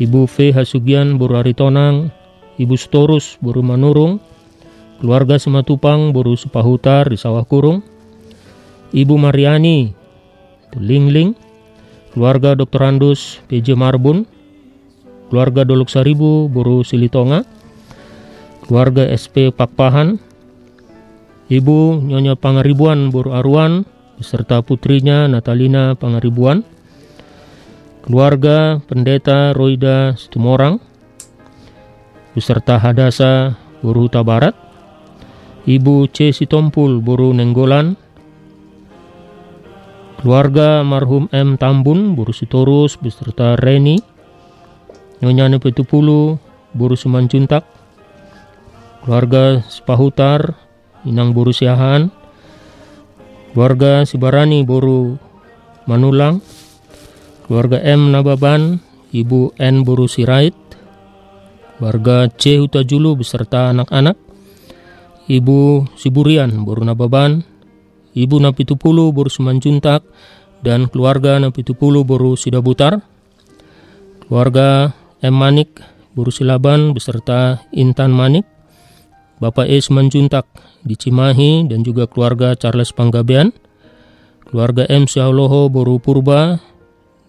Ibu 0.00 0.24
V. 0.24 0.56
Hasugian 0.56 1.20
Boru 1.20 1.36
Aritonang, 1.36 2.08
Ibu 2.56 2.80
Storus 2.80 3.36
Boru 3.44 3.60
Manurung, 3.60 4.24
keluarga 5.04 5.36
Sematupang 5.36 6.16
Boru 6.16 6.32
Sepahutar 6.32 7.12
di 7.12 7.20
Sawah 7.20 7.44
Kurung, 7.44 7.84
Ibu 8.88 9.20
Mariani 9.20 9.97
itu 10.68 10.78
Lingling, 10.84 11.32
keluarga 12.12 12.52
Dr. 12.52 12.84
Andus 12.84 13.40
PJ 13.48 13.72
Marbun, 13.72 14.28
keluarga 15.32 15.64
Dolok 15.64 15.88
Saribu 15.88 16.52
Boru 16.52 16.84
Silitonga, 16.84 17.48
keluarga 18.68 19.08
SP 19.08 19.48
Pakpahan, 19.48 20.20
Ibu 21.48 22.04
Nyonya 22.04 22.36
Pangaribuan 22.36 23.08
Boru 23.08 23.32
Arwan, 23.32 23.88
beserta 24.20 24.60
putrinya 24.60 25.24
Natalina 25.24 25.96
Pangaribuan, 25.96 26.60
keluarga 28.04 28.84
Pendeta 28.84 29.56
Roida 29.56 30.12
Situmorang, 30.20 30.76
beserta 32.36 32.76
Hadasa 32.76 33.56
Boru 33.80 34.08
Huta 34.08 34.20
Barat, 34.20 34.52
Ibu 35.64 36.08
C. 36.12 36.32
Sitompul 36.32 37.00
Boru 37.00 37.32
Nenggolan, 37.32 37.96
keluarga 40.18 40.82
marhum 40.82 41.30
M. 41.30 41.54
Tambun, 41.54 42.18
Buru 42.18 42.34
Sitorus, 42.34 42.98
beserta 42.98 43.54
Reni, 43.54 44.02
Nyonya 45.22 45.46
Nepetupulu, 45.46 46.42
Buru 46.74 46.98
Sumancuntak, 46.98 47.62
keluarga 49.06 49.62
Sepahutar, 49.70 50.58
Inang 51.06 51.30
Buru 51.30 51.54
Siahan, 51.54 52.10
keluarga 53.54 54.02
Sibarani 54.02 54.66
Buru 54.66 55.16
Manulang, 55.86 56.42
keluarga 57.46 57.78
M. 57.80 58.10
Nababan, 58.10 58.82
Ibu 59.14 59.54
N. 59.56 59.86
Buru 59.86 60.10
Sirait, 60.10 60.58
keluarga 61.78 62.26
C. 62.34 62.58
Hutajulu 62.58 63.22
beserta 63.22 63.70
anak-anak, 63.70 64.18
Ibu 65.30 65.88
Siburian 65.94 66.66
Buru 66.66 66.82
Nababan, 66.82 67.46
Ibu 68.18 68.42
Napitupulu 68.42 69.14
Boru 69.14 69.30
Sumanjuntak 69.30 70.02
dan 70.66 70.90
keluarga 70.90 71.38
Napitupulu 71.38 72.02
Boru 72.02 72.34
Sidabutar, 72.34 72.98
keluarga 74.26 74.90
M. 75.22 75.34
Manik 75.38 75.78
Boru 76.18 76.34
Silaban 76.34 76.98
beserta 76.98 77.62
Intan 77.70 78.10
Manik, 78.10 78.42
Bapak 79.38 79.70
E. 79.70 79.78
Sumanjuntak 79.78 80.50
di 80.82 80.98
Cimahi 80.98 81.70
dan 81.70 81.86
juga 81.86 82.10
keluarga 82.10 82.58
Charles 82.58 82.90
Panggabean, 82.90 83.54
keluarga 84.50 84.82
M. 84.90 85.06
Syahloho 85.06 85.70
Boru 85.70 86.02
Purba 86.02 86.58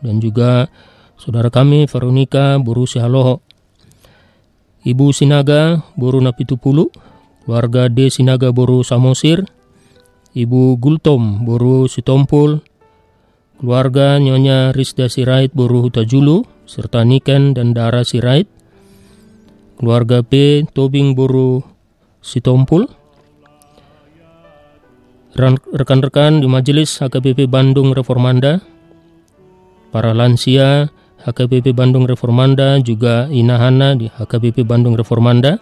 dan 0.02 0.18
juga 0.18 0.74
saudara 1.22 1.54
kami 1.54 1.86
Veronica 1.86 2.58
Boru 2.58 2.90
Syahloho, 2.90 3.46
Ibu 4.90 5.14
Sinaga 5.14 5.86
Boru 5.94 6.18
Napitupulu, 6.18 6.90
keluarga 7.46 7.94
D. 7.94 8.10
Sinaga 8.10 8.50
Boru 8.50 8.82
Samosir, 8.82 9.46
Ibu 10.30 10.78
Gultom 10.78 11.42
Boru 11.42 11.90
Sitompul, 11.90 12.62
keluarga 13.58 14.22
Nyonya 14.22 14.70
Rizda 14.70 15.10
Sirait 15.10 15.50
Boru 15.50 15.82
Hutajulu, 15.82 16.46
serta 16.70 17.02
Niken 17.02 17.58
dan 17.58 17.74
Dara 17.74 18.06
Sirait, 18.06 18.46
keluarga 19.82 20.22
P. 20.22 20.64
Tobing 20.70 21.18
Boru 21.18 21.66
Sitompul, 22.22 22.86
rekan-rekan 25.74 26.46
di 26.46 26.48
Majelis 26.52 27.02
HKBP 27.02 27.50
Bandung 27.50 27.98
Reformanda, 27.98 28.62
para 29.90 30.14
lansia 30.14 30.94
HKBP 31.26 31.74
Bandung 31.74 32.06
Reformanda, 32.06 32.78
juga 32.86 33.26
Inahana 33.34 33.98
di 33.98 34.06
HKBP 34.14 34.62
Bandung 34.62 34.94
Reformanda, 34.94 35.58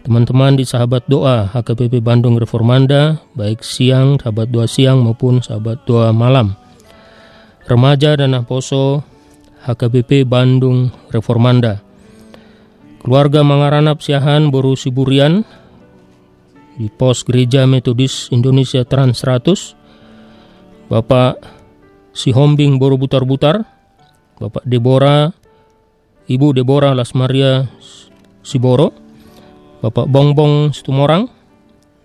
teman-teman 0.00 0.56
di 0.56 0.64
sahabat 0.64 1.04
doa 1.06 1.48
HKBP 1.52 2.00
Bandung 2.00 2.40
Reformanda, 2.40 3.20
baik 3.36 3.60
siang, 3.60 4.16
sahabat 4.16 4.48
doa 4.48 4.64
siang 4.64 5.04
maupun 5.04 5.44
sahabat 5.44 5.84
doa 5.84 6.10
malam. 6.10 6.56
Remaja 7.68 8.16
dan 8.16 8.34
Aposo 8.34 9.04
HKBP 9.62 10.24
Bandung 10.24 10.88
Reformanda. 11.12 11.84
Keluarga 13.00 13.40
Mangaranap 13.40 14.04
Siahan 14.04 14.52
Boru 14.52 14.76
Siburian 14.76 15.44
di 16.76 16.88
pos 16.92 17.24
Gereja 17.24 17.64
Metodis 17.64 18.28
Indonesia 18.32 18.84
Trans 18.84 19.20
100. 19.24 19.80
Bapak 20.90 21.38
Sihombing 22.10 22.82
Boru 22.82 22.98
Butar-Butar, 22.98 23.62
Bapak 24.42 24.66
Deborah, 24.66 25.30
Ibu 26.26 26.50
Deborah 26.50 26.90
Lasmaria 26.98 27.70
Siboro, 28.42 28.90
Bapak 29.80 30.12
Bongbong 30.12 30.76
Situmorang, 30.76 31.24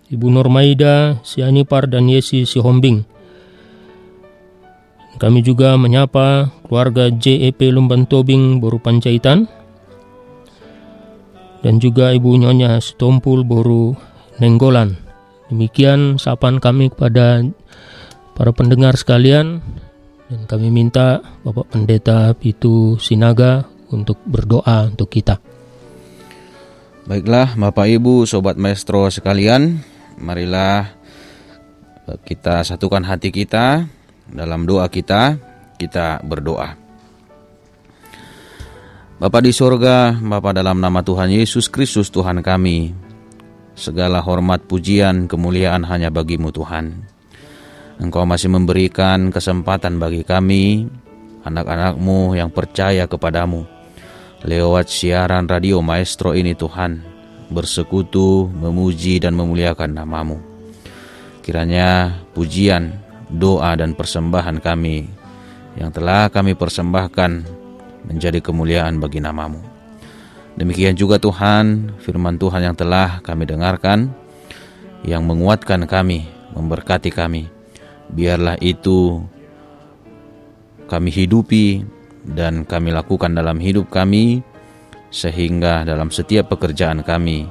Ibu 0.08 0.32
Nurmaida 0.32 1.20
Sianipar 1.20 1.84
dan 1.84 2.08
Yesi 2.08 2.48
Sihombing. 2.48 3.04
Kami 5.20 5.44
juga 5.44 5.76
menyapa 5.76 6.56
keluarga 6.64 7.12
JEP 7.12 7.68
Lumban 7.68 8.08
Tobing 8.08 8.64
Boru 8.64 8.80
Pancaitan 8.80 9.44
dan 11.60 11.76
juga 11.76 12.16
Ibu 12.16 12.40
Nyonya 12.40 12.80
Setompul 12.80 13.44
Boru 13.44 13.92
Nenggolan. 14.40 14.96
Demikian 15.52 16.16
sapaan 16.16 16.60
kami 16.60 16.88
kepada 16.88 17.44
para 18.32 18.56
pendengar 18.56 18.96
sekalian 18.96 19.60
dan 20.32 20.40
kami 20.48 20.72
minta 20.72 21.20
Bapak 21.44 21.76
Pendeta 21.76 22.32
Pitu 22.32 22.96
Sinaga 22.96 23.68
untuk 23.92 24.16
berdoa 24.24 24.88
untuk 24.88 25.12
kita. 25.12 25.55
Baiklah 27.06 27.54
Bapak 27.54 27.86
Ibu 27.86 28.26
Sobat 28.26 28.58
Maestro 28.58 29.06
sekalian 29.14 29.78
Marilah 30.18 30.90
kita 32.26 32.66
satukan 32.66 33.06
hati 33.06 33.30
kita 33.30 33.86
Dalam 34.26 34.66
doa 34.66 34.90
kita 34.90 35.38
Kita 35.78 36.18
berdoa. 36.26 36.74
Bapa 39.22 39.38
di 39.38 39.54
sorga 39.54 40.18
Bapa 40.18 40.50
dalam 40.50 40.82
nama 40.82 40.98
Tuhan 41.06 41.30
Yesus 41.30 41.70
Kristus 41.70 42.10
Tuhan 42.10 42.42
kami. 42.42 42.90
Segala 43.78 44.18
hormat 44.18 44.66
pujian 44.66 45.30
kemuliaan 45.30 45.86
hanya 45.86 46.10
bagimu 46.10 46.50
Tuhan. 46.50 47.06
Engkau 48.02 48.26
masih 48.26 48.50
memberikan 48.50 49.30
kesempatan 49.30 50.02
bagi 50.02 50.26
kami 50.26 50.90
Anak-anakmu 51.46 52.34
yang 52.34 52.50
percaya 52.50 53.06
kepadamu 53.06 53.75
lewat 54.46 54.86
siaran 54.86 55.50
radio 55.50 55.82
maestro 55.82 56.30
ini 56.30 56.54
Tuhan 56.54 57.02
bersekutu, 57.50 58.46
memuji 58.46 59.18
dan 59.18 59.34
memuliakan 59.34 59.90
namamu. 59.90 60.38
Kiranya 61.42 62.22
pujian, 62.30 62.94
doa 63.26 63.74
dan 63.74 63.98
persembahan 63.98 64.62
kami 64.62 65.10
yang 65.78 65.90
telah 65.90 66.30
kami 66.30 66.54
persembahkan 66.54 67.42
menjadi 68.06 68.38
kemuliaan 68.38 69.02
bagi 69.02 69.18
namamu. 69.18 69.58
Demikian 70.54 70.94
juga 70.94 71.18
Tuhan, 71.18 71.98
firman 72.00 72.38
Tuhan 72.38 72.70
yang 72.70 72.76
telah 72.78 73.20
kami 73.20 73.44
dengarkan, 73.50 74.08
yang 75.02 75.26
menguatkan 75.26 75.84
kami, 75.90 76.26
memberkati 76.54 77.10
kami. 77.10 77.50
Biarlah 78.08 78.56
itu 78.62 79.20
kami 80.86 81.10
hidupi 81.10 81.82
dan 82.26 82.66
kami 82.66 82.90
lakukan 82.90 83.30
dalam 83.30 83.62
hidup 83.62 83.86
kami, 83.88 84.42
sehingga 85.14 85.86
dalam 85.86 86.10
setiap 86.10 86.50
pekerjaan 86.50 87.06
kami, 87.06 87.46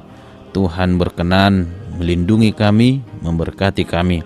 Tuhan 0.52 1.00
berkenan 1.00 1.68
melindungi 1.96 2.52
kami, 2.52 3.00
memberkati 3.24 3.88
kami, 3.88 4.20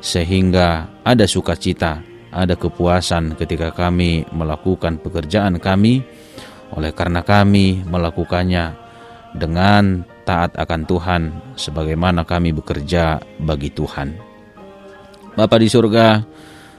sehingga 0.00 0.88
ada 1.04 1.28
sukacita, 1.28 2.00
ada 2.32 2.56
kepuasan 2.56 3.36
ketika 3.36 3.72
kami 3.72 4.24
melakukan 4.32 4.96
pekerjaan 4.96 5.60
kami, 5.60 6.00
oleh 6.72 6.90
karena 6.96 7.20
kami 7.22 7.84
melakukannya 7.84 8.74
dengan 9.36 10.02
taat 10.24 10.56
akan 10.56 10.82
Tuhan, 10.88 11.22
sebagaimana 11.54 12.24
kami 12.24 12.56
bekerja 12.56 13.20
bagi 13.38 13.70
Tuhan. 13.70 14.16
Bapa 15.36 15.60
di 15.60 15.68
surga, 15.68 16.24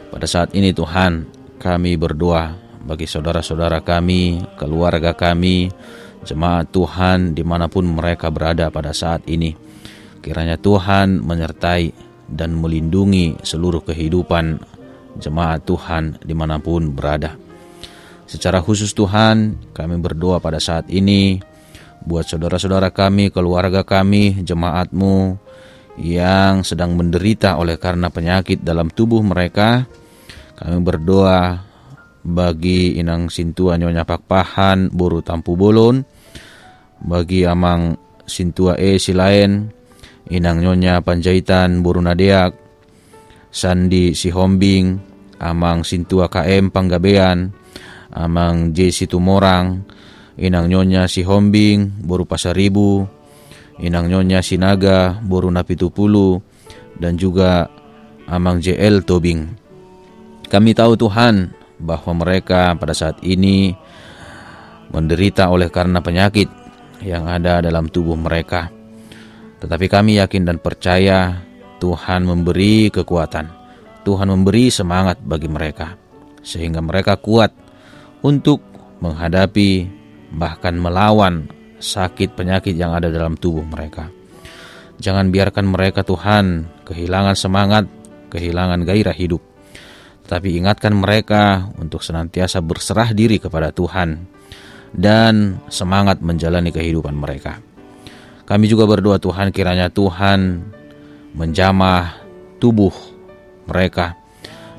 pada 0.10 0.26
saat 0.26 0.52
ini 0.58 0.74
Tuhan, 0.74 1.30
kami 1.62 1.94
berdoa 1.96 2.67
bagi 2.88 3.04
saudara-saudara 3.04 3.84
kami, 3.84 4.40
keluarga 4.56 5.12
kami, 5.12 5.68
jemaat 6.24 6.72
Tuhan 6.72 7.36
di 7.36 7.44
mana 7.44 7.68
pun 7.68 7.84
mereka 7.84 8.32
berada 8.32 8.72
pada 8.72 8.96
saat 8.96 9.28
ini. 9.28 9.52
Kiranya 10.24 10.56
Tuhan 10.56 11.20
menyertai 11.20 11.92
dan 12.32 12.56
melindungi 12.56 13.44
seluruh 13.44 13.84
kehidupan 13.84 14.64
jemaat 15.20 15.68
Tuhan 15.68 16.24
di 16.24 16.32
mana 16.32 16.64
pun 16.64 16.96
berada. 16.96 17.36
Secara 18.24 18.64
khusus 18.64 18.96
Tuhan, 18.96 19.72
kami 19.76 20.00
berdoa 20.00 20.40
pada 20.40 20.60
saat 20.60 20.88
ini 20.88 21.44
buat 22.08 22.24
saudara-saudara 22.24 22.96
kami, 22.96 23.36
keluarga 23.36 23.84
kami, 23.84 24.48
jemaatmu 24.48 25.36
yang 26.00 26.64
sedang 26.64 26.96
menderita 26.96 27.60
oleh 27.60 27.76
karena 27.76 28.08
penyakit 28.08 28.64
dalam 28.64 28.88
tubuh 28.88 29.20
mereka. 29.20 29.84
Kami 30.56 30.80
berdoa 30.82 31.67
bagi 32.28 33.00
inang 33.00 33.32
sintua 33.32 33.80
nyonya 33.80 34.04
pakpahan 34.04 34.92
buru 34.92 35.24
tampu 35.24 35.56
bolon. 35.56 36.04
Bagi 37.00 37.48
amang 37.48 37.96
sintua 38.28 38.76
e 38.76 39.00
silain 39.00 39.72
inang 40.28 40.60
nyonya 40.60 41.00
panjaitan 41.00 41.80
buru 41.80 42.04
nadeak. 42.04 42.52
Sandi 43.48 44.12
si 44.12 44.28
hombing 44.28 45.00
amang 45.40 45.88
sintua 45.88 46.28
KM 46.28 46.68
panggabean. 46.68 47.56
Amang 48.08 48.74
J 48.76 48.90
Situmorang 48.92 49.84
inang 50.42 50.68
nyonya 50.68 51.06
si 51.12 51.22
hombing 51.22 52.02
buru 52.02 52.26
pasaribu 52.26 53.06
inang 53.78 54.10
nyonya 54.12 54.44
sinaga 54.44 55.16
buru 55.24 55.48
napitupulu. 55.48 56.44
Dan 56.98 57.14
juga 57.14 57.70
amang 58.26 58.58
JL 58.58 59.06
Tobing. 59.06 59.46
Kami 60.50 60.74
tahu 60.74 60.98
Tuhan 60.98 61.57
bahwa 61.78 62.26
mereka 62.26 62.74
pada 62.74 62.94
saat 62.94 63.22
ini 63.22 63.74
menderita 64.90 65.50
oleh 65.52 65.70
karena 65.70 66.02
penyakit 66.02 66.50
yang 67.04 67.30
ada 67.30 67.62
dalam 67.62 67.90
tubuh 67.92 68.18
mereka. 68.18 68.72
Tetapi 69.58 69.86
kami 69.90 70.22
yakin 70.22 70.46
dan 70.46 70.58
percaya 70.62 71.42
Tuhan 71.78 72.26
memberi 72.26 72.90
kekuatan, 72.90 73.46
Tuhan 74.06 74.28
memberi 74.30 74.70
semangat 74.74 75.22
bagi 75.22 75.50
mereka, 75.50 75.98
sehingga 76.42 76.82
mereka 76.82 77.18
kuat 77.18 77.54
untuk 78.22 78.62
menghadapi 79.02 79.86
bahkan 80.34 80.78
melawan 80.78 81.50
sakit 81.78 82.34
penyakit 82.34 82.74
yang 82.74 82.98
ada 82.98 83.14
dalam 83.14 83.38
tubuh 83.38 83.66
mereka. 83.66 84.10
Jangan 84.98 85.30
biarkan 85.30 85.70
mereka 85.70 86.02
Tuhan 86.02 86.66
kehilangan 86.82 87.38
semangat, 87.38 87.86
kehilangan 88.34 88.82
gairah 88.82 89.14
hidup 89.14 89.47
tapi 90.28 90.60
ingatkan 90.60 90.92
mereka 90.92 91.72
untuk 91.80 92.04
senantiasa 92.04 92.60
berserah 92.60 93.16
diri 93.16 93.40
kepada 93.40 93.72
Tuhan 93.72 94.28
dan 94.92 95.64
semangat 95.72 96.20
menjalani 96.20 96.70
kehidupan 96.70 97.16
mereka. 97.16 97.64
Kami 98.48 98.68
juga 98.68 98.88
berdoa 98.88 99.20
Tuhan 99.20 99.52
kiranya 99.52 99.92
Tuhan 99.92 100.64
menjamah 101.36 102.16
tubuh 102.60 102.92
mereka 103.68 104.16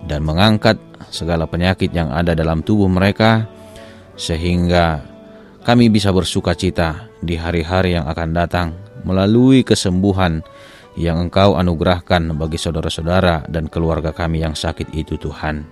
dan 0.09 0.25
mengangkat 0.25 0.81
segala 1.09 1.49
penyakit 1.49 1.93
yang 1.93 2.13
ada 2.13 2.33
dalam 2.37 2.65
tubuh 2.65 2.89
mereka 2.89 3.49
sehingga 4.17 5.05
kami 5.65 5.93
bisa 5.93 6.13
bersuka 6.13 6.57
cita 6.57 7.09
di 7.21 7.37
hari-hari 7.37 7.97
yang 7.97 8.09
akan 8.09 8.29
datang 8.33 8.69
melalui 9.05 9.63
kesembuhan 9.63 10.41
yang 10.99 11.31
Engkau 11.31 11.55
anugerahkan 11.55 12.35
bagi 12.35 12.59
saudara-saudara 12.59 13.47
dan 13.47 13.71
keluarga 13.71 14.11
kami 14.11 14.43
yang 14.43 14.59
sakit 14.59 14.91
itu 14.99 15.15
Tuhan. 15.15 15.63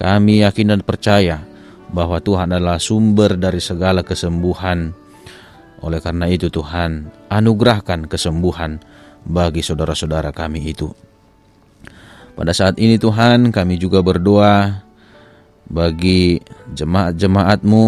Kami 0.00 0.40
yakin 0.40 0.72
dan 0.72 0.80
percaya 0.80 1.44
bahwa 1.92 2.16
Tuhan 2.24 2.56
adalah 2.56 2.80
sumber 2.80 3.36
dari 3.36 3.60
segala 3.60 4.00
kesembuhan. 4.00 4.96
Oleh 5.84 6.00
karena 6.00 6.24
itu 6.32 6.48
Tuhan, 6.48 7.12
anugerahkan 7.28 8.08
kesembuhan 8.08 8.80
bagi 9.28 9.60
saudara-saudara 9.60 10.32
kami 10.32 10.72
itu. 10.72 10.88
Pada 12.32 12.52
saat 12.56 12.80
ini 12.80 12.96
Tuhan 12.96 13.52
kami 13.52 13.76
juga 13.76 14.00
berdoa 14.00 14.84
bagi 15.68 16.40
jemaat-jemaatmu 16.72 17.84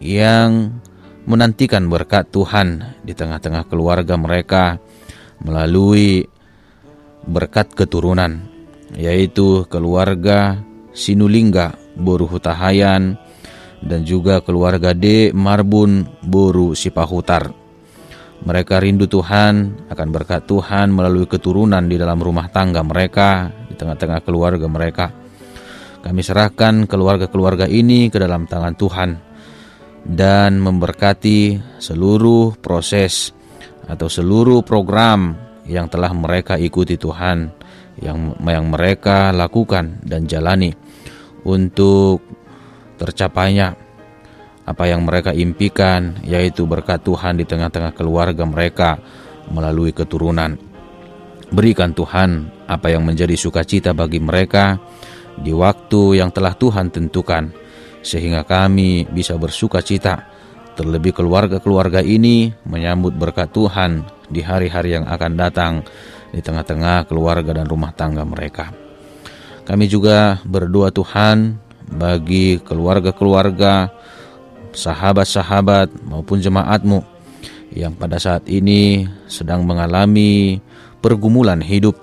yang 0.00 0.80
menantikan 1.26 1.90
berkat 1.90 2.30
Tuhan 2.30 2.96
di 3.02 3.12
tengah-tengah 3.12 3.66
keluarga 3.66 4.14
mereka, 4.14 4.78
melalui 5.42 6.24
berkat 7.26 7.74
keturunan 7.74 8.46
yaitu 8.94 9.66
keluarga 9.66 10.62
Sinulingga 10.96 11.76
Boru 11.98 12.24
Hutahayan 12.30 13.18
dan 13.84 14.00
juga 14.06 14.40
keluarga 14.40 14.96
D 14.96 15.34
Marbun 15.36 16.08
Boru 16.24 16.72
Sipahutar. 16.72 17.52
Mereka 18.36 18.80
rindu 18.80 19.08
Tuhan 19.08 19.88
akan 19.88 20.08
berkat 20.12 20.44
Tuhan 20.44 20.92
melalui 20.92 21.24
keturunan 21.24 21.84
di 21.88 21.96
dalam 21.96 22.20
rumah 22.20 22.52
tangga 22.52 22.84
mereka, 22.84 23.48
di 23.68 23.74
tengah-tengah 23.74 24.20
keluarga 24.24 24.66
mereka. 24.68 25.06
Kami 26.04 26.20
serahkan 26.22 26.86
keluarga-keluarga 26.86 27.66
ini 27.66 28.12
ke 28.12 28.20
dalam 28.20 28.46
tangan 28.46 28.76
Tuhan 28.78 29.10
dan 30.06 30.62
memberkati 30.62 31.58
seluruh 31.82 32.54
proses 32.62 33.34
atau 33.86 34.10
seluruh 34.10 34.66
program 34.66 35.34
yang 35.66 35.90
telah 35.90 36.10
mereka 36.14 36.58
ikuti 36.58 36.94
Tuhan 36.98 37.50
yang 38.02 38.36
yang 38.44 38.66
mereka 38.68 39.32
lakukan 39.32 40.04
dan 40.04 40.28
jalani 40.28 40.74
untuk 41.46 42.20
tercapainya 43.00 43.86
apa 44.66 44.90
yang 44.90 45.06
mereka 45.06 45.30
impikan, 45.30 46.18
yaitu 46.26 46.66
berkat 46.66 47.06
Tuhan 47.06 47.38
di 47.38 47.46
tengah-tengah 47.46 47.94
keluarga 47.94 48.42
mereka 48.42 48.98
melalui 49.54 49.94
keturunan. 49.94 50.58
Berikan 51.54 51.94
Tuhan 51.94 52.50
apa 52.66 52.90
yang 52.90 53.06
menjadi 53.06 53.38
sukacita 53.38 53.94
bagi 53.94 54.18
mereka 54.18 54.82
di 55.38 55.54
waktu 55.54 56.18
yang 56.18 56.34
telah 56.34 56.58
Tuhan 56.58 56.90
tentukan, 56.90 57.54
sehingga 58.02 58.42
kami 58.42 59.06
bisa 59.06 59.38
bersuka 59.38 59.78
cita. 59.78 60.35
Terlebih 60.76 61.16
keluarga-keluarga 61.16 62.04
ini 62.04 62.52
menyambut 62.68 63.16
berkat 63.16 63.48
Tuhan 63.48 64.04
di 64.28 64.44
hari-hari 64.44 64.92
yang 65.00 65.08
akan 65.08 65.32
datang 65.32 65.80
di 66.28 66.44
tengah-tengah 66.44 67.08
keluarga 67.08 67.56
dan 67.56 67.64
rumah 67.64 67.96
tangga 67.96 68.28
mereka. 68.28 68.76
Kami 69.64 69.88
juga 69.88 70.36
berdoa 70.44 70.92
Tuhan 70.92 71.56
bagi 71.96 72.60
keluarga-keluarga, 72.60 73.88
sahabat-sahabat 74.76 75.96
maupun 76.04 76.44
jemaatmu 76.44 77.00
yang 77.72 77.96
pada 77.96 78.20
saat 78.20 78.44
ini 78.44 79.08
sedang 79.32 79.64
mengalami 79.64 80.60
pergumulan 81.00 81.64
hidup, 81.64 81.96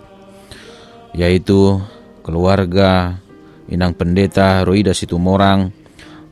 yaitu 1.14 1.78
keluarga 2.26 3.22
Inang 3.70 3.94
Pendeta 3.94 4.66
Roida 4.66 4.98
Situmorang 4.98 5.83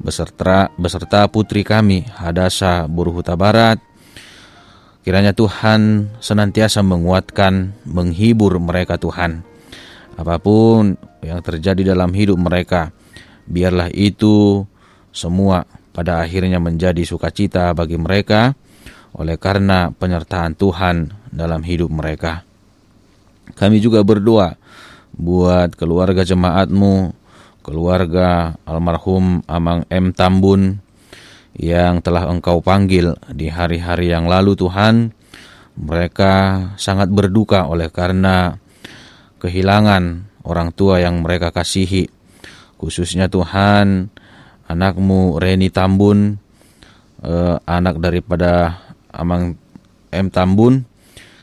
beserta, 0.02 0.74
beserta 0.76 1.30
putri 1.30 1.62
kami 1.62 2.04
Hadasa 2.10 2.90
Buruhuta 2.90 3.38
Barat. 3.38 3.78
Kiranya 5.02 5.34
Tuhan 5.34 6.14
senantiasa 6.22 6.86
menguatkan, 6.86 7.74
menghibur 7.90 8.58
mereka 8.62 9.02
Tuhan. 9.02 9.42
Apa 10.18 10.38
pun 10.38 10.94
yang 11.26 11.42
terjadi 11.42 11.94
dalam 11.96 12.14
hidup 12.14 12.38
mereka, 12.38 12.94
biarlah 13.50 13.90
itu 13.90 14.66
semua 15.10 15.66
pada 15.90 16.22
akhirnya 16.22 16.62
menjadi 16.62 17.02
sukacita 17.02 17.74
bagi 17.74 17.98
mereka 17.98 18.54
oleh 19.18 19.36
karena 19.36 19.92
penyertaan 19.92 20.54
Tuhan 20.56 21.12
dalam 21.34 21.66
hidup 21.66 21.90
mereka. 21.90 22.46
Kami 23.58 23.82
juga 23.84 24.06
berdoa 24.06 24.56
buat 25.12 25.76
keluarga 25.76 26.24
jemaatmu, 26.24 27.12
keluarga 27.62 28.58
almarhum 28.66 29.46
Amang 29.46 29.86
M. 29.88 30.12
Tambun 30.14 30.82
yang 31.56 32.02
telah 32.02 32.28
engkau 32.30 32.60
panggil 32.60 33.16
di 33.32 33.48
hari-hari 33.48 34.12
yang 34.12 34.26
lalu 34.26 34.58
Tuhan. 34.58 35.14
Mereka 35.72 36.34
sangat 36.76 37.08
berduka 37.08 37.66
oleh 37.66 37.88
karena 37.88 38.60
kehilangan 39.40 40.30
orang 40.44 40.70
tua 40.76 41.00
yang 41.00 41.24
mereka 41.24 41.50
kasihi. 41.50 42.10
Khususnya 42.78 43.30
Tuhan, 43.30 44.10
anakmu 44.68 45.38
Reni 45.38 45.70
Tambun, 45.70 46.38
eh, 47.24 47.58
anak 47.66 48.02
daripada 48.02 48.82
Amang 49.14 49.56
M. 50.12 50.28
Tambun, 50.34 50.84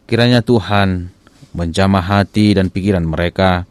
kiranya 0.05 0.43
Tuhan 0.43 1.15
menjamah 1.55 2.05
hati 2.05 2.59
dan 2.59 2.69
pikiran 2.69 3.07
mereka, 3.07 3.65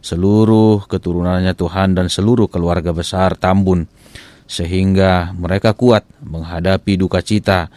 seluruh 0.00 0.88
keturunannya 0.88 1.52
Tuhan 1.56 1.96
dan 1.96 2.08
seluruh 2.08 2.48
keluarga 2.48 2.92
besar 2.92 3.36
Tambun, 3.36 3.88
sehingga 4.48 5.32
mereka 5.36 5.76
kuat 5.76 6.08
menghadapi 6.24 6.96
duka 6.98 7.20
cita 7.20 7.68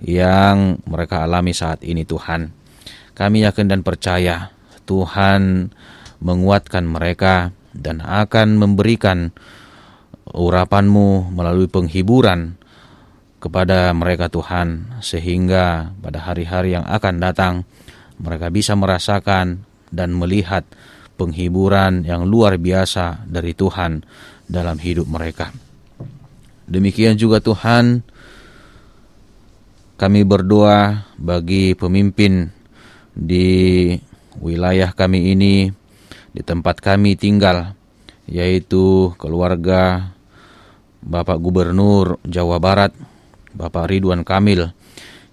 yang 0.00 0.80
mereka 0.88 1.24
alami 1.24 1.52
saat 1.52 1.84
ini 1.84 2.04
Tuhan. 2.08 2.52
Kami 3.12 3.44
yakin 3.44 3.66
dan 3.68 3.80
percaya 3.84 4.48
Tuhan 4.88 5.68
menguatkan 6.20 6.84
mereka 6.88 7.52
dan 7.76 8.00
akan 8.00 8.56
memberikan 8.56 9.32
urapanmu 10.30 11.34
melalui 11.34 11.66
penghiburan 11.66 12.60
kepada 13.40 13.90
mereka 13.96 14.28
Tuhan 14.28 15.00
sehingga 15.00 15.96
pada 15.96 16.20
hari-hari 16.20 16.76
yang 16.76 16.84
akan 16.84 17.14
datang 17.18 17.54
mereka 18.20 18.52
bisa 18.52 18.76
merasakan 18.76 19.64
dan 19.88 20.12
melihat 20.12 20.68
penghiburan 21.20 22.08
yang 22.08 22.24
luar 22.24 22.56
biasa 22.56 23.28
dari 23.28 23.52
Tuhan 23.52 24.00
dalam 24.48 24.80
hidup 24.80 25.04
mereka. 25.04 25.52
Demikian 26.64 27.20
juga 27.20 27.44
Tuhan, 27.44 28.00
kami 30.00 30.24
berdoa 30.24 31.04
bagi 31.20 31.76
pemimpin 31.76 32.48
di 33.12 33.92
wilayah 34.40 34.96
kami 34.96 35.36
ini, 35.36 35.68
di 36.32 36.40
tempat 36.40 36.80
kami 36.80 37.20
tinggal, 37.20 37.76
yaitu 38.24 39.12
keluarga 39.20 40.14
Bapak 41.04 41.36
Gubernur 41.36 42.16
Jawa 42.24 42.56
Barat, 42.56 42.96
Bapak 43.52 43.92
Ridwan 43.92 44.24
Kamil, 44.24 44.72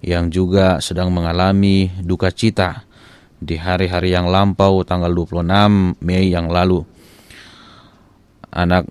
yang 0.02 0.28
juga 0.34 0.84
sedang 0.84 1.14
mengalami 1.14 1.94
duka 2.02 2.34
cita 2.34 2.87
di 3.38 3.56
hari-hari 3.58 4.18
yang 4.18 4.30
lampau 4.30 4.82
tanggal 4.82 5.14
26 5.14 6.02
Mei 6.02 6.34
yang 6.34 6.50
lalu. 6.50 6.82
Anak 8.50 8.90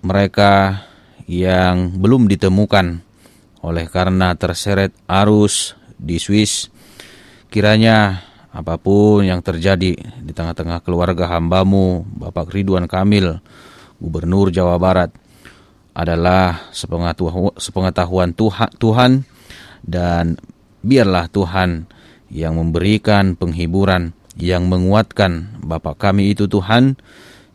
mereka 0.00 0.84
yang 1.28 2.00
belum 2.00 2.24
ditemukan 2.30 3.04
oleh 3.60 3.84
karena 3.90 4.32
terseret 4.38 4.96
arus 5.04 5.76
di 5.98 6.16
Swiss. 6.16 6.72
Kiranya 7.52 8.24
apa 8.48 8.80
pun 8.80 9.24
yang 9.24 9.44
terjadi 9.44 9.92
di 9.98 10.32
tengah-tengah 10.32 10.80
keluarga 10.80 11.28
hambamu, 11.36 12.06
Bapak 12.08 12.48
Ridwan 12.48 12.88
Kamil, 12.88 13.40
Gubernur 14.00 14.48
Jawa 14.48 14.80
Barat, 14.80 15.12
adalah 15.92 16.70
sepengetahuan 16.72 18.32
Tuhan 18.32 19.10
dan 19.84 20.24
biarlah 20.80 21.26
Tuhan 21.28 21.90
yang 22.28 22.60
memberikan 22.60 23.34
penghiburan, 23.34 24.12
yang 24.36 24.68
menguatkan 24.68 25.60
Bapak 25.64 25.98
kami 25.98 26.32
itu 26.36 26.46
Tuhan, 26.46 26.96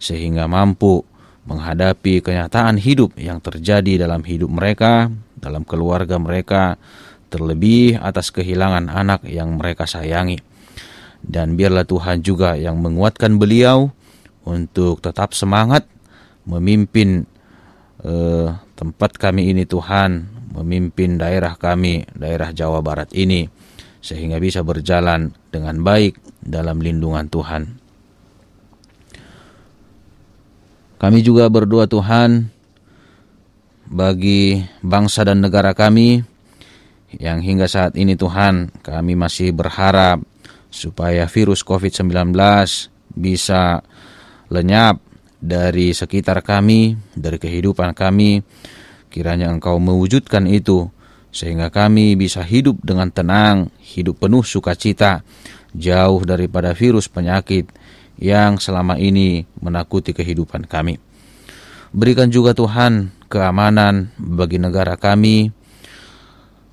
sehingga 0.01 0.49
mampu 0.49 1.05
menghadapi 1.47 2.23
kenyataan 2.23 2.79
hidup 2.79 3.15
yang 3.19 3.39
terjadi 3.43 4.07
dalam 4.07 4.23
hidup 4.23 4.49
mereka, 4.51 5.11
dalam 5.37 5.67
keluarga 5.67 6.15
mereka, 6.19 6.79
terlebih 7.27 7.99
atas 7.99 8.29
kehilangan 8.29 8.87
anak 8.87 9.25
yang 9.27 9.57
mereka 9.59 9.89
sayangi. 9.89 10.39
Dan 11.23 11.55
biarlah 11.55 11.87
Tuhan 11.87 12.19
juga 12.19 12.59
yang 12.59 12.83
menguatkan 12.83 13.39
beliau 13.39 13.91
untuk 14.43 14.99
tetap 14.99 15.31
semangat 15.31 15.87
memimpin 16.43 17.23
eh, 18.03 18.47
tempat 18.75 19.15
kami 19.15 19.55
ini 19.55 19.63
Tuhan, 19.63 20.27
memimpin 20.51 21.15
daerah 21.15 21.55
kami, 21.55 22.03
daerah 22.11 22.51
Jawa 22.51 22.83
Barat 22.83 23.11
ini, 23.15 23.47
sehingga 24.03 24.35
bisa 24.37 24.59
berjalan 24.67 25.31
dengan 25.47 25.79
baik 25.79 26.19
dalam 26.43 26.83
lindungan 26.83 27.31
Tuhan. 27.31 27.79
Kami 30.99 31.19
juga 31.23 31.47
berdoa 31.47 31.87
Tuhan 31.87 32.51
bagi 33.87 34.59
bangsa 34.83 35.23
dan 35.23 35.43
negara 35.43 35.71
kami 35.71 36.23
yang 37.19 37.39
hingga 37.43 37.67
saat 37.67 37.95
ini 37.95 38.15
Tuhan 38.19 38.71
kami 38.83 39.15
masih 39.15 39.55
berharap 39.55 40.23
supaya 40.73 41.27
virus 41.29 41.61
COVID-19 41.63 42.33
bisa 43.13 43.83
lenyap 44.49 44.97
dari 45.43 45.91
sekitar 45.91 46.41
kami, 46.41 46.95
dari 47.13 47.37
kehidupan 47.37 47.93
kami. 47.93 48.41
Kiranya 49.11 49.53
Engkau 49.53 49.77
mewujudkan 49.77 50.49
itu 50.49 50.89
sehingga 51.33 51.73
kami 51.73 52.13
bisa 52.13 52.45
hidup 52.45 52.77
dengan 52.85 53.09
tenang, 53.09 53.73
hidup 53.81 54.21
penuh 54.21 54.45
sukacita, 54.45 55.25
jauh 55.73 56.21
daripada 56.21 56.77
virus 56.77 57.09
penyakit 57.09 57.65
yang 58.21 58.61
selama 58.61 59.01
ini 59.01 59.49
menakuti 59.57 60.13
kehidupan 60.13 60.69
kami. 60.69 61.01
Berikan 61.89 62.29
juga 62.29 62.53
Tuhan 62.53 63.09
keamanan 63.29 64.13
bagi 64.21 64.61
negara 64.61 64.93
kami 64.93 65.49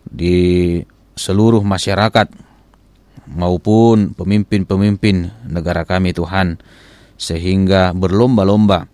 di 0.04 0.76
seluruh 1.16 1.64
masyarakat 1.64 2.28
maupun 3.32 4.12
pemimpin-pemimpin 4.12 5.48
negara 5.48 5.88
kami 5.88 6.12
Tuhan 6.12 6.61
sehingga 7.20 7.92
berlomba-lomba 7.96 8.88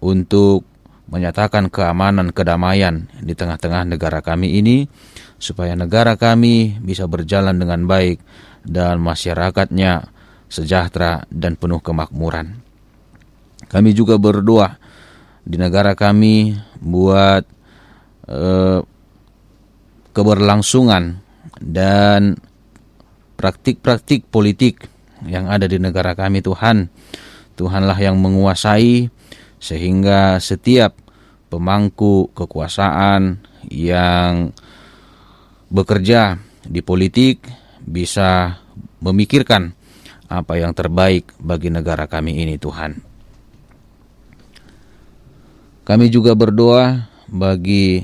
untuk 0.00 0.64
menyatakan 1.06 1.70
keamanan 1.70 2.34
kedamaian 2.34 3.06
di 3.22 3.32
tengah-tengah 3.32 3.86
negara 3.86 4.18
kami 4.22 4.58
ini 4.58 4.90
supaya 5.38 5.78
negara 5.78 6.18
kami 6.18 6.82
bisa 6.82 7.06
berjalan 7.06 7.54
dengan 7.54 7.86
baik 7.86 8.18
dan 8.66 8.98
masyarakatnya 8.98 10.10
sejahtera 10.50 11.26
dan 11.30 11.54
penuh 11.54 11.78
kemakmuran. 11.78 12.58
Kami 13.66 13.90
juga 13.94 14.18
berdoa 14.18 14.78
di 15.46 15.58
negara 15.58 15.94
kami 15.94 16.58
buat 16.82 17.46
eh, 18.26 18.80
keberlangsungan 20.10 21.22
dan 21.62 22.34
praktik-praktik 23.38 24.26
politik 24.26 24.90
yang 25.24 25.46
ada 25.46 25.70
di 25.70 25.78
negara 25.78 26.12
kami 26.16 26.42
Tuhan 26.42 26.88
Tuhanlah 27.56 27.96
yang 27.96 28.20
menguasai 28.20 29.08
sehingga 29.58 30.38
setiap 30.38 30.96
pemangku 31.48 32.30
kekuasaan 32.36 33.40
yang 33.70 34.52
bekerja 35.70 36.38
di 36.66 36.82
politik 36.82 37.46
bisa 37.82 38.58
memikirkan 39.02 39.74
apa 40.26 40.58
yang 40.58 40.74
terbaik 40.74 41.30
bagi 41.38 41.70
negara 41.70 42.10
kami 42.10 42.42
ini 42.42 42.58
Tuhan. 42.58 42.98
Kami 45.86 46.06
juga 46.10 46.34
berdoa 46.34 47.06
bagi 47.30 48.02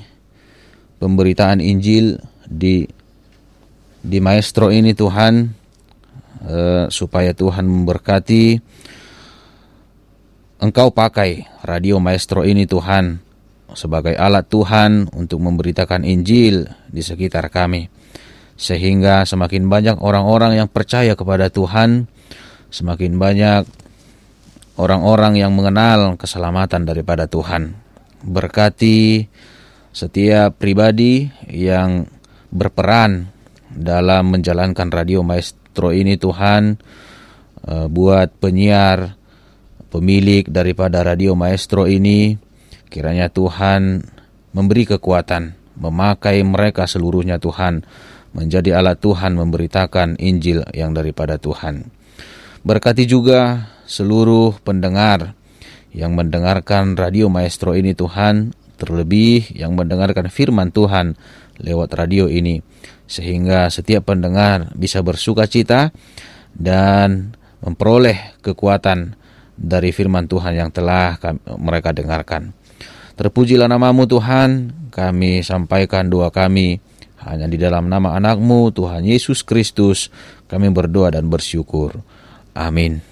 pemberitaan 1.02 1.58
Injil 1.58 2.14
di 2.46 2.86
di 4.02 4.18
maestro 4.22 4.70
ini 4.70 4.94
Tuhan 4.94 5.50
eh, 6.46 6.86
supaya 6.90 7.34
Tuhan 7.34 7.66
memberkati 7.66 8.58
Engkau 10.62 10.94
pakai 10.94 11.42
radio 11.66 11.98
maestro 11.98 12.46
ini 12.46 12.70
Tuhan 12.70 13.18
sebagai 13.74 14.14
alat 14.14 14.46
Tuhan 14.46 15.10
untuk 15.10 15.42
memberitakan 15.42 16.06
Injil 16.06 16.70
di 16.86 17.02
sekitar 17.02 17.50
kami 17.50 17.90
sehingga 18.54 19.26
semakin 19.26 19.66
banyak 19.66 19.98
orang-orang 19.98 20.62
yang 20.62 20.70
percaya 20.70 21.18
kepada 21.18 21.50
Tuhan 21.50 22.06
semakin 22.70 23.18
banyak 23.18 23.66
orang-orang 24.78 25.42
yang 25.42 25.50
mengenal 25.50 26.14
keselamatan 26.14 26.86
daripada 26.86 27.26
Tuhan. 27.26 27.74
Berkati 28.22 29.26
setiap 29.90 30.62
pribadi 30.62 31.26
yang 31.50 32.06
berperan 32.54 33.34
dalam 33.66 34.30
menjalankan 34.30 34.94
radio 34.94 35.26
maestro 35.26 35.90
ini 35.90 36.14
Tuhan 36.14 36.78
eh, 37.66 37.86
buat 37.90 38.30
penyiar 38.38 39.21
pemilik 39.92 40.48
daripada 40.48 41.04
radio 41.04 41.36
maestro 41.36 41.84
ini 41.84 42.40
kiranya 42.88 43.28
Tuhan 43.28 44.00
memberi 44.56 44.88
kekuatan 44.88 45.52
memakai 45.76 46.40
mereka 46.40 46.88
seluruhnya 46.88 47.36
Tuhan 47.36 47.84
menjadi 48.32 48.80
alat 48.80 49.04
Tuhan 49.04 49.36
memberitakan 49.36 50.16
Injil 50.16 50.64
yang 50.72 50.96
daripada 50.96 51.36
Tuhan. 51.36 51.92
Berkati 52.64 53.04
juga 53.04 53.68
seluruh 53.84 54.56
pendengar 54.64 55.36
yang 55.92 56.16
mendengarkan 56.16 56.96
radio 56.96 57.28
maestro 57.28 57.76
ini 57.76 57.92
Tuhan, 57.92 58.56
terlebih 58.80 59.52
yang 59.52 59.76
mendengarkan 59.76 60.32
firman 60.32 60.72
Tuhan 60.72 61.20
lewat 61.60 61.92
radio 61.92 62.32
ini, 62.32 62.64
sehingga 63.04 63.68
setiap 63.68 64.08
pendengar 64.08 64.72
bisa 64.72 65.04
bersuka 65.04 65.44
cita 65.44 65.92
dan 66.56 67.36
memperoleh 67.60 68.40
kekuatan 68.40 69.20
dari 69.54 69.92
firman 69.94 70.26
Tuhan 70.26 70.56
yang 70.56 70.70
telah 70.72 71.20
kami- 71.20 71.42
mereka 71.60 71.92
dengarkan. 71.92 72.52
Terpujilah 73.14 73.68
namamu 73.68 74.08
Tuhan, 74.08 74.72
kami 74.88 75.44
sampaikan 75.44 76.08
doa 76.08 76.32
kami 76.32 76.80
hanya 77.22 77.46
di 77.46 77.54
dalam 77.60 77.86
nama 77.86 78.18
anakmu 78.18 78.74
Tuhan 78.74 79.06
Yesus 79.06 79.46
Kristus 79.46 80.10
kami 80.50 80.72
berdoa 80.74 81.14
dan 81.14 81.30
bersyukur. 81.30 82.02
Amin. 82.52 83.11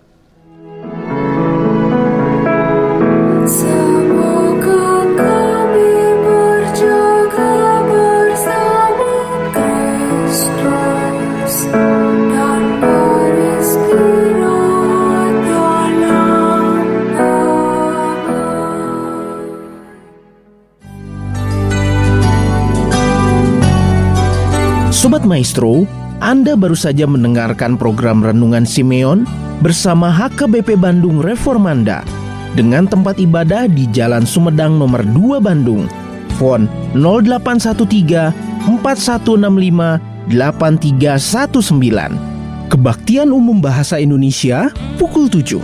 Maestro, 25.41 25.89
Anda 26.21 26.53
baru 26.53 26.77
saja 26.77 27.09
mendengarkan 27.09 27.73
program 27.73 28.21
Renungan 28.21 28.61
Simeon 28.61 29.25
bersama 29.65 30.13
HKBP 30.13 30.77
Bandung 30.77 31.17
Reformanda 31.17 32.05
dengan 32.53 32.85
tempat 32.85 33.17
ibadah 33.17 33.65
di 33.65 33.89
Jalan 33.89 34.21
Sumedang 34.21 34.77
nomor 34.77 35.01
2 35.01 35.41
Bandung. 35.41 35.89
Fon 36.37 36.69
0813 36.93 38.69
4165 38.69 40.29
8319. 40.29 42.69
Kebaktian 42.69 43.33
Umum 43.33 43.57
Bahasa 43.57 43.97
Indonesia 43.97 44.69
pukul 45.01 45.25
7. 45.25 45.57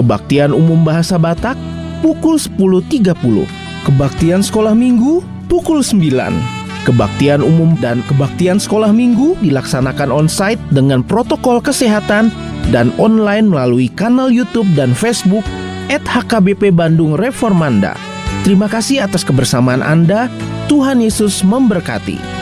Kebaktian 0.00 0.56
Umum 0.56 0.80
Bahasa 0.80 1.20
Batak 1.20 1.60
pukul 2.00 2.40
10.30. 2.40 3.12
Kebaktian 3.84 4.40
Sekolah 4.40 4.72
Minggu 4.72 5.20
pukul 5.44 5.84
9. 5.84 6.59
Kebaktian 6.88 7.44
umum 7.44 7.76
dan 7.76 8.00
kebaktian 8.08 8.56
sekolah 8.56 8.88
minggu 8.88 9.36
dilaksanakan 9.44 10.08
on-site 10.08 10.62
dengan 10.72 11.04
protokol 11.04 11.60
kesehatan 11.60 12.32
dan 12.72 12.88
online 12.96 13.44
melalui 13.52 13.92
kanal 13.92 14.32
YouTube 14.32 14.68
dan 14.72 14.96
Facebook 14.96 15.44
at 15.92 16.00
HKBP 16.08 16.72
Bandung 16.72 17.20
Reformanda. 17.20 17.92
Terima 18.40 18.72
kasih 18.72 19.04
atas 19.04 19.20
kebersamaan 19.28 19.84
Anda. 19.84 20.32
Tuhan 20.72 21.04
Yesus 21.04 21.44
memberkati. 21.44 22.39